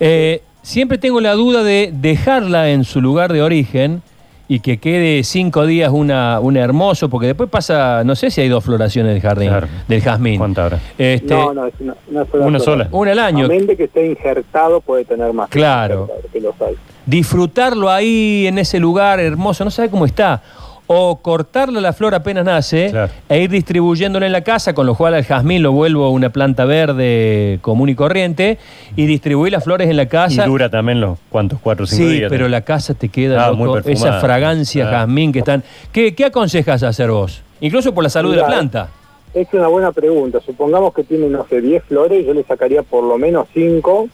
Eh, 0.00 0.42
siempre 0.62 0.96
tengo 0.98 1.20
la 1.20 1.32
duda 1.34 1.62
de 1.62 1.90
dejarla 1.92 2.70
en 2.70 2.84
su 2.84 3.00
lugar 3.00 3.32
de 3.32 3.42
origen 3.42 4.02
y 4.50 4.60
que 4.60 4.78
quede 4.78 5.22
cinco 5.24 5.66
días 5.66 5.90
una, 5.92 6.40
un 6.40 6.56
hermoso, 6.56 7.08
porque 7.10 7.26
después 7.28 7.50
pasa, 7.50 8.02
no 8.04 8.16
sé 8.16 8.30
si 8.30 8.40
hay 8.40 8.48
dos 8.48 8.64
floraciones 8.64 9.12
del 9.12 9.20
jardín, 9.20 9.48
Claro. 9.50 9.66
del 9.86 10.00
jazmín. 10.00 10.38
¿Cuánta 10.38 10.64
habrá? 10.64 10.78
Este, 10.96 11.34
No, 11.34 11.52
no, 11.52 11.66
es 11.66 11.74
una, 11.80 11.94
una 12.10 12.24
sola. 12.26 12.46
Una 12.46 12.58
sola. 12.58 12.88
Una 12.90 13.12
al 13.12 13.18
año. 13.18 13.44
A 13.44 13.48
menos 13.48 13.66
de 13.66 13.76
que 13.76 13.84
esté 13.84 14.06
injertado 14.06 14.80
puede 14.80 15.04
tener 15.04 15.32
más. 15.34 15.50
Claro. 15.50 16.08
Que 16.32 16.40
los 16.40 16.54
hay. 16.62 16.74
disfrutarlo 17.04 17.90
ahí 17.90 18.46
en 18.46 18.58
ese 18.58 18.78
lugar 18.78 19.20
hermoso, 19.20 19.64
no 19.64 19.70
sabe 19.70 19.90
cómo 19.90 20.06
está. 20.06 20.42
O 20.90 21.16
cortarle 21.20 21.82
la 21.82 21.92
flor 21.92 22.14
apenas 22.14 22.46
nace 22.46 22.88
Claro. 22.90 23.12
e 23.28 23.42
ir 23.42 23.50
distribuyéndola 23.50 24.24
en 24.24 24.32
la 24.32 24.40
casa, 24.40 24.72
con 24.72 24.86
lo 24.86 24.94
cual 24.94 25.12
al 25.12 25.22
jazmín 25.24 25.62
lo 25.62 25.72
vuelvo 25.72 26.08
una 26.10 26.30
planta 26.30 26.64
verde 26.64 27.58
común 27.60 27.90
y 27.90 27.94
corriente, 27.94 28.56
y 28.96 29.04
distribuir 29.04 29.52
las 29.52 29.64
flores 29.64 29.90
en 29.90 29.96
la 29.98 30.04
Y 30.04 30.06
casa. 30.06 30.46
dura 30.46 30.70
también 30.70 31.00
los 31.02 31.18
cuantos, 31.28 31.58
cuatro 31.62 31.84
o 31.84 31.86
cinco 31.86 32.04
Sí, 32.08 32.16
días. 32.16 32.30
pero 32.30 32.44
¿no? 32.44 32.48
la 32.48 32.62
casa 32.62 32.94
te 32.94 33.10
queda 33.10 33.44
Ah, 33.44 33.50
loco, 33.50 33.64
muy 33.64 33.72
perfumada. 33.82 34.10
esa 34.12 34.20
fragancia 34.20 34.84
Claro. 34.84 34.96
jazmín 34.98 35.30
que 35.32 35.40
están. 35.40 35.62
¿Qué, 35.92 36.14
qué 36.14 36.24
aconsejas 36.24 36.82
hacer 36.82 37.10
vos? 37.10 37.42
Incluso 37.60 37.92
por 37.92 38.02
la 38.02 38.08
salud 38.08 38.30
de 38.30 38.38
la 38.38 38.46
planta. 38.46 38.88
Es 39.34 39.46
una 39.52 39.66
buena 39.68 39.92
pregunta. 39.92 40.40
Supongamos 40.40 40.94
que 40.94 41.04
tiene, 41.04 41.26
no 41.28 41.46
sé, 41.50 41.60
10 41.60 41.84
flores, 41.84 42.24
yo 42.24 42.32
le 42.32 42.44
sacaría 42.44 42.82
por 42.82 43.04
lo 43.04 43.18
menos 43.18 43.46
5. 43.52 44.08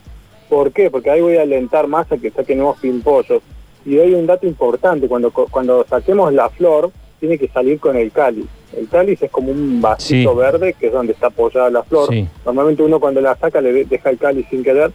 ¿Por 0.49 0.73
qué? 0.73 0.89
Porque 0.89 1.09
ahí 1.09 1.21
voy 1.21 1.37
a 1.37 1.43
alentar 1.43 1.87
más 1.87 2.11
a 2.11 2.17
que 2.17 2.31
saquen 2.31 2.57
nuevos 2.57 2.77
pimpollos. 2.81 3.41
Y 3.85 3.99
hay 3.99 4.13
un 4.13 4.25
dato 4.25 4.47
importante, 4.47 5.07
cuando, 5.07 5.31
cuando 5.31 5.85
saquemos 5.87 6.33
la 6.33 6.49
flor, 6.49 6.91
tiene 7.19 7.37
que 7.37 7.47
salir 7.47 7.79
con 7.79 7.95
el 7.95 8.11
cáliz. 8.11 8.45
El 8.75 8.87
cáliz 8.89 9.21
es 9.21 9.31
como 9.31 9.51
un 9.51 9.79
vasito 9.81 10.31
Sí. 10.31 10.37
verde, 10.37 10.73
que 10.73 10.87
es 10.87 10.93
donde 10.93 11.13
está 11.13 11.27
apoyada 11.27 11.69
la 11.69 11.83
flor. 11.83 12.09
Sí. 12.09 12.27
Normalmente 12.45 12.83
uno 12.83 12.99
cuando 12.99 13.21
la 13.21 13.35
saca 13.35 13.61
le 13.61 13.71
de- 13.71 13.85
deja 13.85 14.09
el 14.09 14.17
cáliz 14.17 14.47
sin 14.49 14.63
querer, 14.63 14.91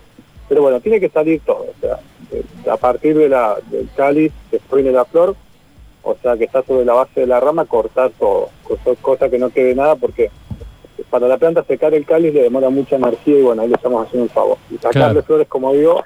pero 0.49 0.63
bueno, 0.63 0.81
tiene 0.81 1.01
que 1.01 1.09
salir 1.09 1.41
todo. 1.47 1.67
O 1.71 1.75
sea, 1.81 1.99
eh, 2.33 2.43
a 2.71 2.77
partir 2.77 3.17
de 3.17 3.29
la, 3.29 3.57
del 3.71 3.89
cáliz 3.97 4.33
que 4.51 4.61
viene 4.75 4.91
la 4.93 5.05
flor, 5.05 5.35
o 6.03 6.17
sea 6.23 6.37
que 6.37 6.45
está 6.45 6.63
sobre 6.63 6.85
la 6.85 6.95
base 6.95 7.21
de 7.21 7.27
la 7.27 7.41
rama, 7.41 7.65
cortar 7.67 8.11
todo, 8.19 8.49
cosa, 8.65 8.91
cosa 9.01 9.29
que 9.31 9.39
no 9.39 9.51
quede 9.51 9.75
nada 9.75 9.95
porque 9.97 10.31
para 11.11 11.27
la 11.29 11.39
planta 11.39 11.63
secar 11.65 11.95
el 11.95 12.05
cáliz 12.05 12.35
le 12.35 12.43
demora 12.43 12.71
mucha 12.71 12.97
energía 12.97 13.39
y 13.39 13.43
bueno, 13.43 13.63
ahí 13.63 13.69
le 13.69 13.75
estamos 13.75 14.05
haciendo 14.07 14.25
un 14.25 14.31
favor. 14.31 14.57
Y 14.71 14.75
sacarle 14.77 15.01
Claro. 15.13 15.23
flores, 15.23 15.49
como 15.49 15.73
digo, 15.73 16.03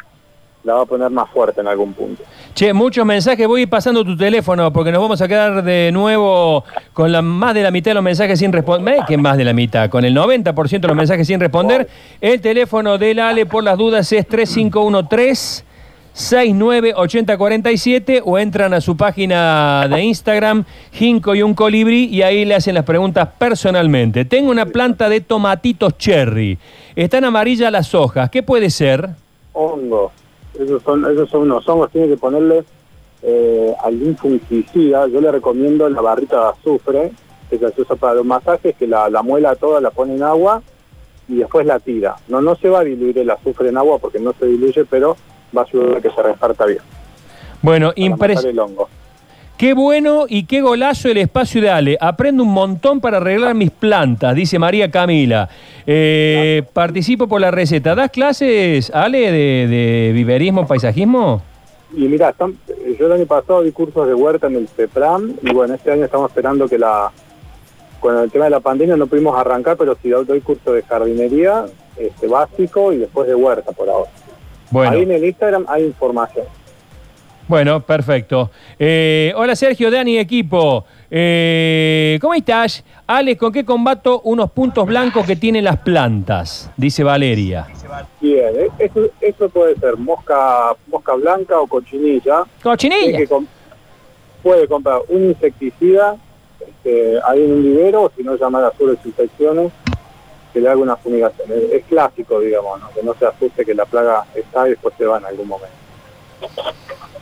la 0.64 0.74
va 0.74 0.82
a 0.82 0.86
poner 0.86 1.10
más 1.10 1.30
fuerte 1.30 1.60
en 1.60 1.68
algún 1.68 1.92
punto. 1.92 2.22
Che, 2.54 2.72
muchos 2.72 3.04
mensajes. 3.04 3.46
Voy 3.46 3.66
pasando 3.66 4.04
tu 4.04 4.16
teléfono 4.16 4.72
porque 4.72 4.90
nos 4.90 5.02
vamos 5.02 5.20
a 5.20 5.28
quedar 5.28 5.62
de 5.62 5.90
nuevo 5.92 6.64
con 6.92 7.12
la, 7.12 7.22
más 7.22 7.54
de 7.54 7.62
la 7.62 7.70
mitad 7.70 7.90
de 7.90 7.94
los 7.94 8.02
mensajes 8.02 8.38
sin 8.38 8.52
responder. 8.52 9.00
¿Qué 9.06 9.16
más 9.16 9.36
de 9.36 9.44
la 9.44 9.52
mitad? 9.52 9.90
Con 9.90 10.04
el 10.04 10.16
90% 10.16 10.80
de 10.80 10.88
los 10.88 10.96
mensajes 10.96 11.26
sin 11.26 11.38
responder. 11.38 11.88
El 12.20 12.40
teléfono 12.40 12.96
del 12.96 13.18
Ale, 13.18 13.46
por 13.46 13.62
las 13.62 13.76
dudas, 13.76 14.10
es 14.12 14.26
3513 14.26 15.64
698047 16.14 18.22
o 18.24 18.38
entran 18.38 18.72
a 18.72 18.80
su 18.80 18.96
página 18.96 19.88
de 19.88 20.00
Instagram, 20.00 20.64
Jinco 20.92 21.34
y 21.34 21.42
un 21.42 21.54
colibrí, 21.54 22.04
y 22.04 22.22
ahí 22.22 22.44
le 22.44 22.54
hacen 22.54 22.76
las 22.76 22.84
preguntas 22.84 23.30
personalmente. 23.36 24.24
Tengo 24.24 24.52
una 24.52 24.66
planta 24.66 25.08
de 25.08 25.20
tomatitos 25.20 25.98
cherry. 25.98 26.56
Están 26.94 27.24
amarillas 27.24 27.72
las 27.72 27.92
hojas. 27.94 28.30
¿Qué 28.30 28.44
puede 28.44 28.70
ser? 28.70 29.08
Hongos, 29.52 30.12
esos 30.58 30.82
son, 30.82 31.10
esos 31.10 31.28
son 31.28 31.42
unos 31.42 31.68
hongos, 31.68 31.90
tiene 31.90 32.08
que 32.08 32.16
ponerle 32.16 32.64
eh, 33.22 33.74
algún 33.82 34.16
fungicida. 34.16 35.06
Yo 35.08 35.20
le 35.20 35.32
recomiendo 35.32 35.88
la 35.88 36.00
barrita 36.00 36.40
de 36.40 36.48
azufre, 36.50 37.12
que 37.50 37.58
se 37.58 37.80
usa 37.80 37.96
para 37.96 38.14
los 38.14 38.24
masajes, 38.24 38.74
que 38.76 38.86
la, 38.86 39.08
la 39.08 39.22
muela 39.22 39.54
toda 39.54 39.80
la 39.80 39.90
pone 39.90 40.14
en 40.14 40.22
agua 40.22 40.62
y 41.28 41.36
después 41.36 41.66
la 41.66 41.78
tira. 41.78 42.16
No, 42.28 42.40
no 42.40 42.56
se 42.56 42.68
va 42.68 42.80
a 42.80 42.84
diluir 42.84 43.18
el 43.18 43.30
azufre 43.30 43.68
en 43.68 43.78
agua 43.78 43.98
porque 43.98 44.18
no 44.18 44.34
se 44.38 44.46
diluye, 44.46 44.84
pero 44.84 45.16
va 45.56 45.62
a 45.62 45.64
ayudar 45.64 45.98
a 45.98 46.00
que 46.00 46.10
se 46.10 46.22
reparta 46.22 46.66
bien. 46.66 46.80
Bueno, 47.62 47.92
impresionante. 47.96 48.84
Qué 49.56 49.72
bueno 49.72 50.26
y 50.28 50.46
qué 50.46 50.60
golazo 50.62 51.08
el 51.08 51.18
espacio 51.18 51.60
de 51.62 51.70
Ale. 51.70 51.96
Aprendo 52.00 52.42
un 52.42 52.52
montón 52.52 53.00
para 53.00 53.18
arreglar 53.18 53.54
mis 53.54 53.70
plantas, 53.70 54.34
dice 54.34 54.58
María 54.58 54.90
Camila. 54.90 55.48
Eh, 55.86 56.62
participo 56.72 57.28
por 57.28 57.40
la 57.40 57.52
receta. 57.52 57.94
¿Das 57.94 58.10
clases, 58.10 58.90
Ale, 58.92 59.30
de, 59.30 59.68
de 59.68 60.10
viverismo, 60.12 60.66
paisajismo? 60.66 61.40
Y 61.96 62.00
mira, 62.08 62.30
están- 62.30 62.56
yo 62.98 63.06
el 63.06 63.12
año 63.12 63.26
pasado 63.26 63.62
di 63.62 63.70
cursos 63.70 64.08
de 64.08 64.14
huerta 64.14 64.48
en 64.48 64.56
el 64.56 64.66
CEPRAM 64.68 65.34
y 65.42 65.52
bueno, 65.54 65.74
este 65.74 65.92
año 65.92 66.04
estamos 66.04 66.30
esperando 66.30 66.68
que 66.68 66.78
la 66.78 67.10
con 68.00 68.18
el 68.18 68.30
tema 68.30 68.44
de 68.46 68.50
la 68.50 68.60
pandemia 68.60 68.96
no 68.96 69.06
pudimos 69.06 69.38
arrancar, 69.38 69.76
pero 69.78 69.96
sí 70.02 70.10
doy 70.10 70.40
curso 70.40 70.72
de 70.72 70.82
jardinería 70.82 71.64
este, 71.96 72.26
básico 72.26 72.92
y 72.92 72.98
después 72.98 73.26
de 73.28 73.34
huerta 73.34 73.72
por 73.72 73.88
ahora. 73.88 74.10
Bueno, 74.70 74.90
Ahí 74.90 75.02
en 75.04 75.12
el 75.12 75.24
Instagram 75.24 75.64
hay 75.68 75.84
información. 75.84 76.44
Bueno, 77.48 77.80
perfecto. 77.80 78.50
Eh, 78.78 79.32
hola 79.36 79.54
Sergio, 79.56 79.90
Dani, 79.90 80.18
equipo. 80.18 80.84
Eh, 81.10 82.18
¿Cómo 82.20 82.34
estás? 82.34 82.82
Ale, 83.06 83.36
¿con 83.36 83.52
qué 83.52 83.64
combato 83.64 84.20
unos 84.22 84.50
puntos 84.50 84.86
blancos 84.86 85.26
que 85.26 85.36
tienen 85.36 85.64
las 85.64 85.76
plantas? 85.78 86.70
Dice 86.76 87.04
Valeria. 87.04 87.66
Bien, 88.20 88.48
eh, 88.56 88.68
eso, 88.78 89.08
eso 89.20 89.48
puede 89.50 89.76
ser 89.76 89.96
mosca 89.96 90.74
mosca 90.88 91.14
blanca 91.14 91.60
o 91.60 91.66
cochinilla. 91.66 92.44
¡Cochinilla! 92.62 93.18
que 93.18 93.26
com- 93.28 93.46
puede 94.42 94.66
comprar 94.66 95.00
un 95.08 95.24
insecticida 95.30 96.16
este, 96.66 97.18
ahí 97.26 97.44
en 97.44 97.52
un 97.52 97.62
vivero, 97.62 98.10
si 98.16 98.22
no 98.22 98.36
llamar 98.36 98.64
a 98.64 98.72
su 98.76 98.86
desinfecciones, 98.88 99.70
que 100.52 100.60
le 100.60 100.68
haga 100.68 100.80
una 100.80 100.96
fumigación. 100.96 101.50
Es, 101.52 101.72
es 101.72 101.84
clásico, 101.84 102.40
digamos, 102.40 102.80
¿no? 102.80 102.90
que 102.90 103.02
no 103.02 103.14
se 103.14 103.26
asuste 103.26 103.64
que 103.64 103.74
la 103.74 103.84
plaga 103.84 104.24
está 104.34 104.66
y 104.66 104.70
después 104.70 104.94
se 104.98 105.04
va 105.04 105.18
en 105.18 105.26
algún 105.26 105.48
momento. 105.48 105.76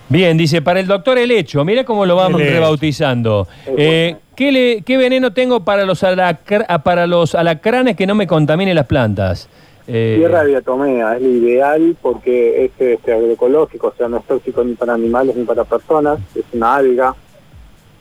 Bien, 0.09 0.37
dice, 0.37 0.61
para 0.61 0.81
el 0.81 0.87
doctor 0.87 1.17
el 1.19 1.31
hecho, 1.31 1.65
mira 1.65 1.85
cómo 1.85 2.05
lo 2.05 2.17
vamos 2.17 2.41
rebautizando. 2.41 3.49
Eh, 3.77 4.11
bueno. 4.13 4.19
¿qué, 4.37 4.53
le- 4.53 4.83
qué 4.83 4.97
veneno 4.99 5.33
tengo 5.33 5.65
para 5.65 5.85
los, 5.87 6.03
alacra- 6.03 6.67
ah, 6.69 6.83
para 6.83 7.07
los 7.07 7.35
alacranes 7.35 7.97
que 7.97 8.07
no 8.07 8.15
me 8.15 8.27
contamine 8.27 8.75
las 8.75 8.87
plantas? 8.87 9.49
Eh, 9.89 10.17
Tierra 10.19 10.45
de 10.45 10.51
diatomea 10.51 11.17
es 11.17 11.23
lo 11.23 11.29
ideal 11.29 11.97
porque 12.01 12.65
es 12.67 12.71
este, 12.79 13.13
agroecológico, 13.13 13.89
o 13.89 13.95
sea, 13.97 14.09
no 14.09 14.19
es 14.19 14.25
tóxico 14.25 14.63
ni 14.63 14.75
para 14.75 14.95
animales 14.95 15.35
ni 15.35 15.45
para 15.45 15.65
personas, 15.65 16.19
es 16.37 16.45
una 16.53 16.77
alga 16.77 17.15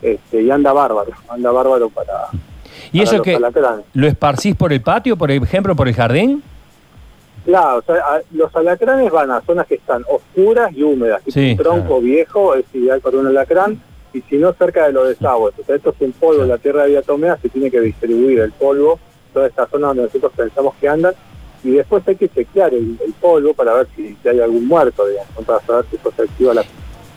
este, 0.01 0.41
y 0.43 0.51
anda 0.51 0.73
bárbaro, 0.73 1.11
anda 1.29 1.49
bárbaro 1.51 1.89
para, 1.89 2.27
¿Y 2.91 2.97
para 2.99 3.03
eso 3.03 3.17
los 3.17 3.23
que 3.23 3.35
alacranes. 3.35 3.85
lo 3.93 4.07
esparcís 4.07 4.55
por 4.55 4.71
el 4.73 4.81
patio, 4.81 5.15
por 5.17 5.31
ejemplo, 5.31 5.75
por 5.75 5.87
el 5.87 5.95
jardín? 5.95 6.43
Claro, 7.51 7.79
o 7.79 7.81
sea, 7.81 7.95
a- 7.97 8.21
los 8.31 8.55
alacranes 8.55 9.11
van 9.11 9.29
a 9.29 9.41
zonas 9.41 9.67
que 9.67 9.75
están 9.75 10.03
oscuras 10.09 10.71
y 10.73 10.83
húmedas. 10.83 11.21
Sí, 11.27 11.51
un 11.51 11.57
tronco 11.57 11.99
viejo 11.99 12.55
es 12.55 12.63
ideal 12.73 13.01
para 13.01 13.17
un 13.17 13.27
alacrán, 13.27 13.81
y 14.13 14.21
si 14.21 14.37
no 14.37 14.53
cerca 14.53 14.87
de 14.87 14.93
los 14.93 15.09
desagües. 15.09 15.53
O 15.59 15.63
sea, 15.65 15.75
esto 15.75 15.89
es 15.89 15.95
un 15.99 16.13
polvo, 16.13 16.45
la 16.45 16.57
tierra 16.57 16.83
de 16.83 16.91
diatomea 16.91 17.37
se 17.41 17.49
tiene 17.49 17.69
que 17.69 17.81
distribuir 17.81 18.39
el 18.39 18.53
polvo, 18.53 18.99
toda 19.33 19.47
esta 19.47 19.67
zona 19.67 19.87
donde 19.87 20.03
nosotros 20.03 20.31
pensamos 20.33 20.75
que 20.79 20.87
andan, 20.87 21.13
y 21.61 21.71
después 21.71 22.07
hay 22.07 22.15
que 22.15 22.29
chequear 22.29 22.73
el, 22.73 22.97
el 23.05 23.13
polvo 23.19 23.53
para 23.53 23.73
ver 23.73 23.87
si, 23.97 24.15
si 24.23 24.29
hay 24.29 24.39
algún 24.39 24.65
muerto, 24.65 25.05
digamos, 25.05 25.45
para 25.45 25.59
saber 25.59 25.85
si 25.89 25.97
eso 25.97 26.09
se 26.15 26.21
activa 26.23 26.53
la, 26.53 26.63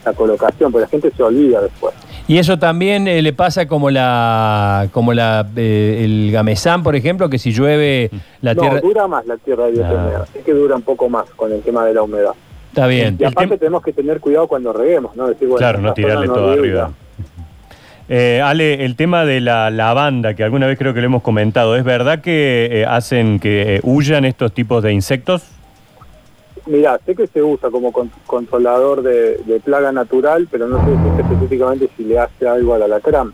la 0.05 0.13
colocación, 0.13 0.71
porque 0.71 0.83
la 0.83 0.89
gente 0.89 1.11
se 1.15 1.23
olvida 1.23 1.61
después. 1.61 1.93
Y 2.27 2.37
eso 2.37 2.57
también 2.57 3.07
eh, 3.07 3.21
le 3.21 3.33
pasa 3.33 3.67
como 3.67 3.89
la 3.91 4.87
como 4.91 5.13
la 5.13 5.45
eh, 5.55 6.01
el 6.03 6.31
gamesán, 6.31 6.81
por 6.83 6.95
ejemplo, 6.95 7.29
que 7.29 7.37
si 7.37 7.51
llueve 7.51 8.09
la 8.41 8.53
no, 8.53 8.61
tierra... 8.61 8.79
dura 8.81 9.07
más 9.07 9.25
la 9.27 9.37
tierra 9.37 9.65
de 9.65 9.73
diatomea, 9.73 10.19
Ah. 10.23 10.27
es 10.33 10.43
que 10.43 10.53
dura 10.53 10.75
un 10.75 10.81
poco 10.81 11.07
más 11.09 11.25
con 11.35 11.51
el 11.51 11.61
tema 11.61 11.85
de 11.85 11.93
la 11.93 12.01
humedad. 12.03 12.31
Está 12.69 12.87
bien. 12.87 13.15
Y 13.19 13.23
aparte 13.23 13.55
tem- 13.55 13.59
tenemos 13.59 13.83
que 13.83 13.93
tener 13.93 14.19
cuidado 14.19 14.47
cuando 14.47 14.73
reguemos, 14.73 15.15
¿no? 15.15 15.27
Decir, 15.27 15.47
bueno, 15.47 15.59
Claro, 15.59 15.79
no 15.81 15.93
tirarle 15.93 16.27
no 16.27 16.33
todo 16.33 16.51
arriba. 16.51 16.91
Eh, 18.07 18.41
Ale, 18.43 18.85
el 18.85 18.95
tema 18.95 19.25
de 19.25 19.39
la 19.41 19.69
lavanda, 19.71 20.35
que 20.35 20.43
alguna 20.43 20.67
vez 20.67 20.77
creo 20.77 20.93
que 20.93 20.99
lo 21.01 21.07
hemos 21.07 21.23
comentado, 21.23 21.75
¿es 21.75 21.83
verdad 21.83 22.21
que 22.21 22.67
eh, 22.71 22.85
hacen 22.85 23.39
que 23.39 23.77
eh, 23.77 23.79
huyan 23.83 24.25
estos 24.25 24.51
tipos 24.53 24.83
de 24.83 24.93
insectos? 24.93 25.43
Mira, 26.67 26.99
sé 27.05 27.15
que 27.15 27.27
se 27.27 27.43
usa 27.43 27.69
como 27.69 27.91
con- 27.91 28.09
controlador 28.25 29.03
de, 29.03 29.37
de 29.45 29.59
plaga 29.59 29.91
natural, 29.91 30.47
pero 30.49 30.67
no 30.67 30.83
sé 30.83 30.91
específicamente 31.21 31.87
si 31.95 32.03
le 32.05 32.17
hace 32.19 32.47
algo 32.47 32.73
al 32.73 32.81
alacrán. 32.83 33.33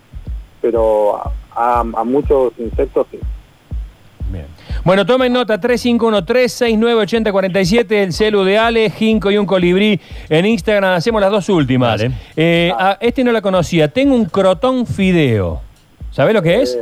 Pero 0.60 1.16
a, 1.16 1.32
a- 1.54 1.80
a 1.80 2.04
muchos 2.04 2.52
insectos 2.58 3.06
sí. 3.10 3.18
Bien. 4.30 4.46
Bueno, 4.84 5.04
tomen 5.06 5.32
nota, 5.32 5.58
3513-698047, 5.60 7.92
el 7.92 8.12
celu 8.12 8.44
de 8.44 8.58
Ale, 8.58 8.90
Jinco 8.90 9.30
y 9.30 9.38
un 9.38 9.46
colibrí. 9.46 10.00
En 10.28 10.46
Instagram 10.46 10.94
hacemos 10.94 11.20
las 11.20 11.30
dos 11.30 11.48
últimas. 11.48 12.00
Vale. 12.00 12.14
Eh, 12.36 12.72
a- 12.78 12.98
este 13.00 13.24
no 13.24 13.32
la 13.32 13.40
conocía. 13.42 13.88
Tengo 13.88 14.14
un 14.14 14.26
crotón 14.26 14.86
fideo. 14.86 15.60
¿Sabés 16.10 16.34
lo 16.34 16.42
que 16.42 16.62
es? 16.62 16.78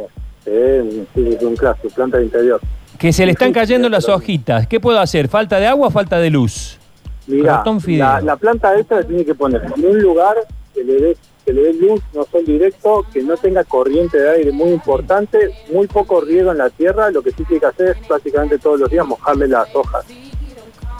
Eh, 0.46 0.84
sí, 0.90 1.06
sí, 1.14 1.28
es 1.36 1.42
un 1.42 1.56
clásico, 1.56 1.88
planta 1.94 2.18
de 2.18 2.24
interior. 2.24 2.60
Que 3.00 3.12
se 3.12 3.24
le 3.24 3.32
están 3.32 3.52
cayendo 3.52 3.88
las 3.88 4.08
hojitas. 4.08 4.66
¿Qué 4.66 4.78
puedo 4.78 5.00
hacer? 5.00 5.28
¿Falta 5.28 5.58
de 5.58 5.66
agua 5.66 5.88
o 5.88 5.90
falta 5.90 6.18
de 6.18 6.30
luz? 6.30 6.78
Mira, 7.26 7.62
la, 7.98 8.20
la 8.20 8.36
planta 8.36 8.74
esta 8.78 8.96
la 8.96 9.04
tiene 9.04 9.24
que 9.24 9.34
poner 9.34 9.62
en 9.64 9.84
un 9.86 9.98
lugar 10.00 10.36
que 10.74 10.84
le 10.84 10.94
dé 10.94 11.16
que 11.46 11.54
le 11.54 11.62
dé 11.62 11.72
luz, 11.72 12.02
no 12.12 12.24
sol 12.30 12.44
directo, 12.44 13.06
que 13.10 13.22
no 13.22 13.34
tenga 13.38 13.64
corriente 13.64 14.18
de 14.18 14.28
aire 14.30 14.52
muy 14.52 14.68
importante, 14.70 15.38
muy 15.72 15.86
poco 15.86 16.20
riego 16.20 16.52
en 16.52 16.58
la 16.58 16.68
tierra, 16.68 17.10
lo 17.10 17.22
que 17.22 17.30
sí 17.30 17.42
tiene 17.44 17.60
que 17.60 17.66
hacer 17.66 17.96
es 17.98 18.06
prácticamente 18.06 18.58
todos 18.58 18.78
los 18.78 18.90
días 18.90 19.06
mojarle 19.06 19.48
las 19.48 19.74
hojas. 19.74 20.04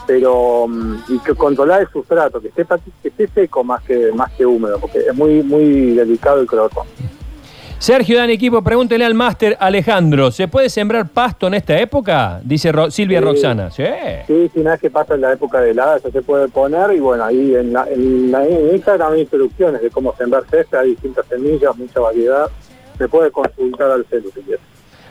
Pero 0.07 0.67
mm, 0.67 0.95
y 1.09 1.19
que 1.19 1.35
controlar 1.35 1.81
el 1.81 1.87
sustrato, 1.89 2.41
que 2.41 2.47
esté 2.47 2.65
pa- 2.65 2.79
que 2.79 3.09
esté 3.09 3.27
seco 3.27 3.63
más 3.63 3.83
que 3.83 4.11
más 4.13 4.31
que 4.31 4.45
húmedo, 4.45 4.79
porque 4.79 4.97
es 4.99 5.13
muy 5.13 5.43
muy 5.43 5.91
delicado 5.91 6.41
el 6.41 6.47
crotón. 6.47 6.87
Sergio 7.81 8.19
Dan 8.19 8.29
Equipo, 8.29 8.61
pregúntele 8.61 9.03
al 9.03 9.15
máster 9.15 9.57
Alejandro, 9.59 10.29
¿se 10.29 10.47
puede 10.47 10.69
sembrar 10.69 11.07
pasto 11.09 11.47
en 11.47 11.55
esta 11.55 11.75
época? 11.79 12.39
Dice 12.43 12.71
Ro- 12.71 12.91
Silvia 12.91 13.17
Sí. 13.17 13.25
Roxana. 13.25 13.71
Sí. 13.71 13.83
Sí, 14.27 14.51
si 14.53 14.59
una 14.59 14.71
vez 14.73 14.81
que 14.81 14.91
pasa 14.91 15.17
la 15.17 15.33
época 15.33 15.59
de 15.61 15.71
helada, 15.71 15.97
eso 15.97 16.11
se 16.11 16.21
puede 16.21 16.47
poner 16.47 16.93
y 16.95 16.99
bueno, 16.99 17.23
ahí 17.25 17.55
en, 17.55 17.73
la, 17.73 17.87
en, 17.89 18.31
la, 18.31 18.45
en 18.45 18.75
Instagram 18.75 19.13
hay 19.13 19.21
instrucciones 19.21 19.81
de 19.81 19.89
cómo 19.89 20.13
sembrar 20.15 20.43
césped, 20.51 20.77
hay 20.77 20.89
distintas 20.91 21.25
semillas, 21.25 21.75
mucha 21.75 21.99
variedad. 22.01 22.45
Se 22.99 23.07
puede 23.09 23.31
consultar 23.31 23.89
al 23.89 24.05
celu 24.05 24.29
si 24.31 24.41
quieres. 24.41 24.61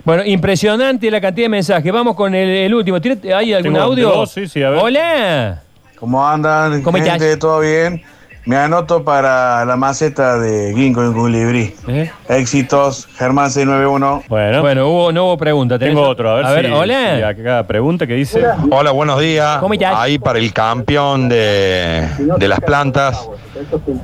Bueno, 0.05 0.25
impresionante 0.25 1.11
la 1.11 1.21
cantidad 1.21 1.47
de 1.47 1.51
mensajes. 1.51 1.93
Vamos 1.93 2.15
con 2.15 2.33
el, 2.37 2.49
el 2.49 2.73
último. 2.73 3.01
¿Tiene- 3.01 3.35
¿Hay 3.35 3.53
algún 3.53 3.73
Tengo 3.73 3.85
audio? 3.85 4.11
dos, 4.11 4.31
sí, 4.31 4.47
sí, 4.47 4.63
a 4.63 4.71
ver. 4.71 4.79
Hola. 4.81 5.63
¿Cómo 5.97 6.25
andan? 6.25 6.83
¿Cómo 6.83 6.99
gente? 6.99 7.15
estás? 7.33 7.39
¿Todo 7.41 7.59
bien? 7.59 8.01
Me 8.47 8.57
anoto 8.57 9.05
para 9.05 9.65
la 9.67 9.77
maceta 9.77 10.39
de 10.39 10.73
Ginkgo 10.75 11.11
y 11.11 11.13
Colibrí. 11.13 11.75
¿Eh? 11.89 12.11
Éxitos, 12.29 13.07
Germán 13.17 13.51
691. 13.51 14.23
Bueno, 14.29 14.63
Bueno, 14.63 14.89
hubo, 14.89 15.13
no 15.13 15.25
hubo 15.27 15.37
pregunta. 15.37 15.79
¿Tenés 15.79 15.95
tengo 15.95 16.09
otro. 16.09 16.31
A 16.31 16.51
ver, 16.53 16.67
si, 16.67 16.73
hola. 16.73 17.17
si 17.17 17.23
acá 17.23 17.67
pregunta 17.67 18.07
que 18.07 18.15
dice. 18.15 18.43
Hola, 18.71 18.93
buenos 18.93 19.21
días. 19.21 19.59
¿Cómo 19.59 19.75
estás? 19.75 19.95
Ahí 19.95 20.19
para 20.19 20.39
el 20.39 20.53
campeón 20.55 21.29
de, 21.29 22.09
de 22.39 22.49
las 22.49 22.61
plantas. 22.61 23.29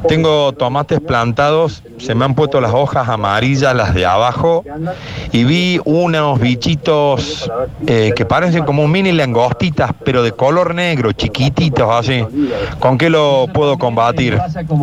Tengo 0.06 0.52
tomates 0.52 1.00
plantados, 1.00 1.82
se 1.98 2.14
me 2.14 2.26
han 2.26 2.34
puesto 2.34 2.60
las 2.60 2.74
hojas 2.74 3.08
amarillas, 3.08 3.74
las 3.74 3.94
de 3.94 4.04
abajo, 4.04 4.62
y 5.32 5.44
vi 5.44 5.80
unos 5.84 6.38
bichitos 6.40 7.50
eh, 7.86 8.12
que 8.14 8.26
parecen 8.26 8.64
como 8.64 8.86
mini 8.86 9.12
langostitas, 9.12 9.92
pero 10.04 10.22
de 10.22 10.32
color 10.32 10.74
negro, 10.74 11.12
chiquititos 11.12 11.88
así. 11.90 12.22
¿Con 12.80 12.98
qué 12.98 13.08
lo 13.08 13.46
puedo 13.52 13.78
combatir? 13.78 14.25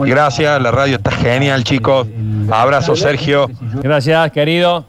Gracias, 0.05 0.61
la 0.61 0.71
radio 0.71 0.95
está 0.97 1.11
genial, 1.11 1.63
chicos. 1.63 2.07
Abrazo, 2.51 2.95
Sergio. 2.95 3.47
Gracias, 3.81 4.31
querido. 4.31 4.85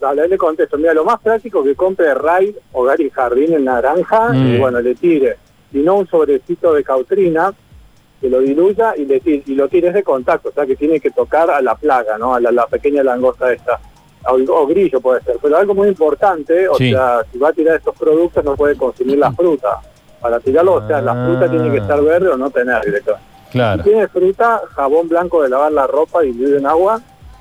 Dale, 0.00 0.26
le 0.28 0.36
contesto. 0.38 0.76
Mira, 0.78 0.92
lo 0.94 1.04
más 1.04 1.20
práctico 1.20 1.62
que 1.62 1.74
compre 1.76 2.12
Raid, 2.14 2.54
Hogar 2.72 3.00
y 3.00 3.08
Jardín 3.10 3.52
en 3.54 3.64
naranja 3.64 4.30
Mm. 4.30 4.46
y 4.54 4.58
bueno, 4.58 4.80
le 4.80 4.94
tire. 4.96 5.36
Si 5.70 5.78
no, 5.78 5.96
un 5.96 6.08
sobrecito 6.08 6.74
de 6.74 6.82
cautrina, 6.82 7.52
que 8.20 8.28
lo 8.28 8.40
diluya 8.40 8.94
y, 8.96 9.04
le 9.04 9.20
tire, 9.20 9.42
y 9.46 9.54
lo 9.54 9.68
tires 9.68 9.94
de 9.94 10.02
contacto. 10.02 10.48
O 10.48 10.52
sea, 10.52 10.66
que 10.66 10.76
tiene 10.76 10.98
que 11.00 11.10
tocar 11.10 11.50
a 11.50 11.60
la 11.62 11.74
plaga, 11.76 12.18
¿no? 12.18 12.34
A 12.34 12.40
la, 12.40 12.50
la 12.52 12.66
pequeña 12.66 13.02
langosta 13.02 13.52
esta. 13.52 13.78
O, 14.28 14.34
o 14.52 14.66
grillo 14.66 15.00
puede 15.00 15.22
ser. 15.22 15.36
Pero 15.40 15.56
algo 15.56 15.74
muy 15.74 15.88
importante, 15.88 16.68
o 16.68 16.74
Sí. 16.74 16.90
sea, 16.90 17.20
si 17.32 17.38
va 17.38 17.48
a 17.48 17.52
tirar 17.52 17.76
estos 17.76 17.94
productos 17.96 18.44
no 18.44 18.54
puede 18.56 18.76
consumir 18.76 19.18
la 19.18 19.32
fruta. 19.32 19.78
Para 20.20 20.38
tirarlo, 20.38 20.74
o 20.74 20.86
sea, 20.86 21.00
la 21.00 21.12
fruta 21.26 21.50
tiene 21.50 21.70
que 21.72 21.78
estar 21.78 22.00
verde 22.02 22.28
o 22.28 22.36
no 22.36 22.48
tener 22.50 22.80
directamente. 22.84 23.26
Claro. 23.52 23.82
Si 23.84 23.90
tiene 23.90 24.08
fruta, 24.08 24.62
jabón 24.74 25.08
blanco 25.08 25.42
de 25.42 25.50
lavar 25.50 25.70
la 25.72 25.86
ropa 25.86 26.22
diluido 26.22 26.56
en 26.58 26.66
agua 26.66 27.00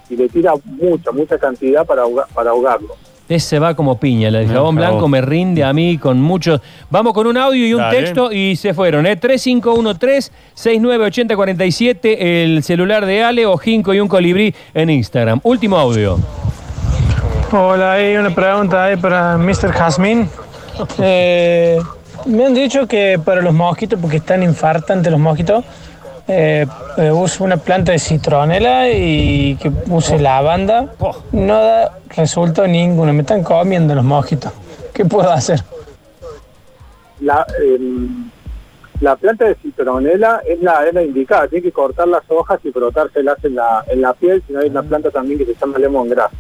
y 0.09 0.15
le 0.17 0.27
tira 0.27 0.51
mucha, 0.65 1.11
mucha 1.11 1.37
cantidad 1.37 1.85
para, 1.85 2.03
para 2.33 2.49
ahogarlo. 2.51 2.95
Ese 3.29 3.59
va 3.59 3.73
como 3.75 3.97
piña. 3.97 4.27
El 4.27 4.45
jabón 4.49 4.75
blanco 4.75 4.95
jabón. 4.95 5.11
me 5.11 5.21
rinde 5.21 5.63
a 5.63 5.71
mí 5.71 5.97
con 5.97 6.19
muchos. 6.19 6.59
Vamos 6.89 7.13
con 7.13 7.27
un 7.27 7.37
audio 7.37 7.65
y 7.65 7.73
un 7.73 7.79
Dale. 7.79 7.97
texto 8.01 8.29
y 8.29 8.57
se 8.57 8.73
fueron. 8.73 9.05
¿eh? 9.05 9.17
3513-698047, 9.21 12.17
el 12.19 12.61
celular 12.61 13.05
de 13.05 13.23
Ale 13.23 13.45
o 13.45 13.55
Jinco 13.57 13.93
y 13.93 14.01
un 14.01 14.09
colibrí 14.09 14.53
en 14.73 14.89
Instagram. 14.89 15.39
Último 15.43 15.77
audio. 15.77 16.19
Hola, 17.53 17.93
hay 17.93 18.17
una 18.17 18.35
pregunta 18.35 18.83
ahí 18.83 18.97
para 18.97 19.37
Mr. 19.37 19.71
Jasmine. 19.71 20.27
Eh, 20.99 21.77
me 22.25 22.45
han 22.45 22.53
dicho 22.53 22.87
que 22.87 23.19
para 23.23 23.41
los 23.41 23.53
mosquitos, 23.53 23.99
porque 23.99 24.17
están 24.17 24.41
infartantes 24.41 25.11
los 25.11 25.19
mosquitos, 25.19 25.63
eh, 26.27 26.65
eh, 26.97 27.11
uso 27.11 27.43
una 27.43 27.57
planta 27.57 27.91
de 27.91 27.99
citronela 27.99 28.89
y 28.89 29.55
que 29.55 29.71
use 29.89 30.19
lavanda. 30.19 30.93
No 31.31 31.53
da 31.53 31.97
resultado 32.09 32.67
ninguno, 32.67 33.13
me 33.13 33.21
están 33.21 33.43
comiendo 33.43 33.95
los 33.95 34.03
mosquitos. 34.03 34.51
¿Qué 34.93 35.05
puedo 35.05 35.31
hacer? 35.31 35.63
La, 37.19 37.45
em, 37.63 38.29
la 38.99 39.15
planta 39.15 39.45
de 39.45 39.55
citronela 39.55 40.41
es 40.47 40.61
la, 40.61 40.87
es 40.87 40.93
la 40.93 41.03
indicada, 41.03 41.47
tiene 41.47 41.63
que 41.63 41.71
cortar 41.71 42.07
las 42.07 42.23
hojas 42.27 42.59
y 42.63 42.71
frotárselas 42.71 43.43
en 43.43 43.55
la, 43.55 43.83
en 43.87 44.01
la 44.01 44.13
piel, 44.13 44.43
si 44.45 44.53
no 44.53 44.59
hay 44.59 44.69
una 44.69 44.83
planta 44.83 45.09
también 45.11 45.39
que 45.39 45.45
se 45.45 45.55
llama 45.55 45.79
lemongrass, 45.79 46.31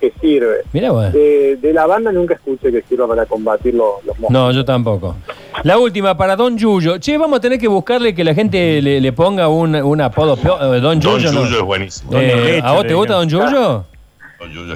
que 0.00 0.12
sirve. 0.20 0.62
Mira, 0.72 0.90
bueno. 0.90 1.10
De, 1.10 1.56
de 1.56 1.72
lavanda 1.72 2.12
nunca 2.12 2.34
escuché 2.34 2.70
que 2.72 2.82
sirva 2.82 3.06
para 3.08 3.26
combatir 3.26 3.74
los, 3.74 4.04
los 4.04 4.18
mosquitos. 4.18 4.30
No, 4.30 4.50
yo 4.52 4.64
tampoco. 4.64 5.16
La 5.62 5.78
última 5.78 6.16
para 6.16 6.36
Don 6.36 6.56
Yuyo. 6.56 6.98
Che, 6.98 7.16
vamos 7.18 7.38
a 7.38 7.40
tener 7.40 7.58
que 7.58 7.68
buscarle 7.68 8.14
que 8.14 8.22
la 8.22 8.34
gente 8.34 8.80
le, 8.82 9.00
le 9.00 9.12
ponga 9.12 9.48
un, 9.48 9.74
un 9.74 10.00
apodo. 10.00 10.36
peo- 10.36 10.74
eh, 10.74 10.80
Don 10.80 11.00
Yuyo, 11.00 11.32
¿no? 11.32 11.44
es 11.44 11.60
buenísimo. 11.62 12.12
Don 12.12 12.20
Eh, 12.22 12.60
¿A 12.62 12.72
vos 12.72 12.86
te 12.86 12.94
gusta 12.94 13.14
Don 13.14 13.28
digan. 13.28 13.50
Yuyo? 13.52 13.84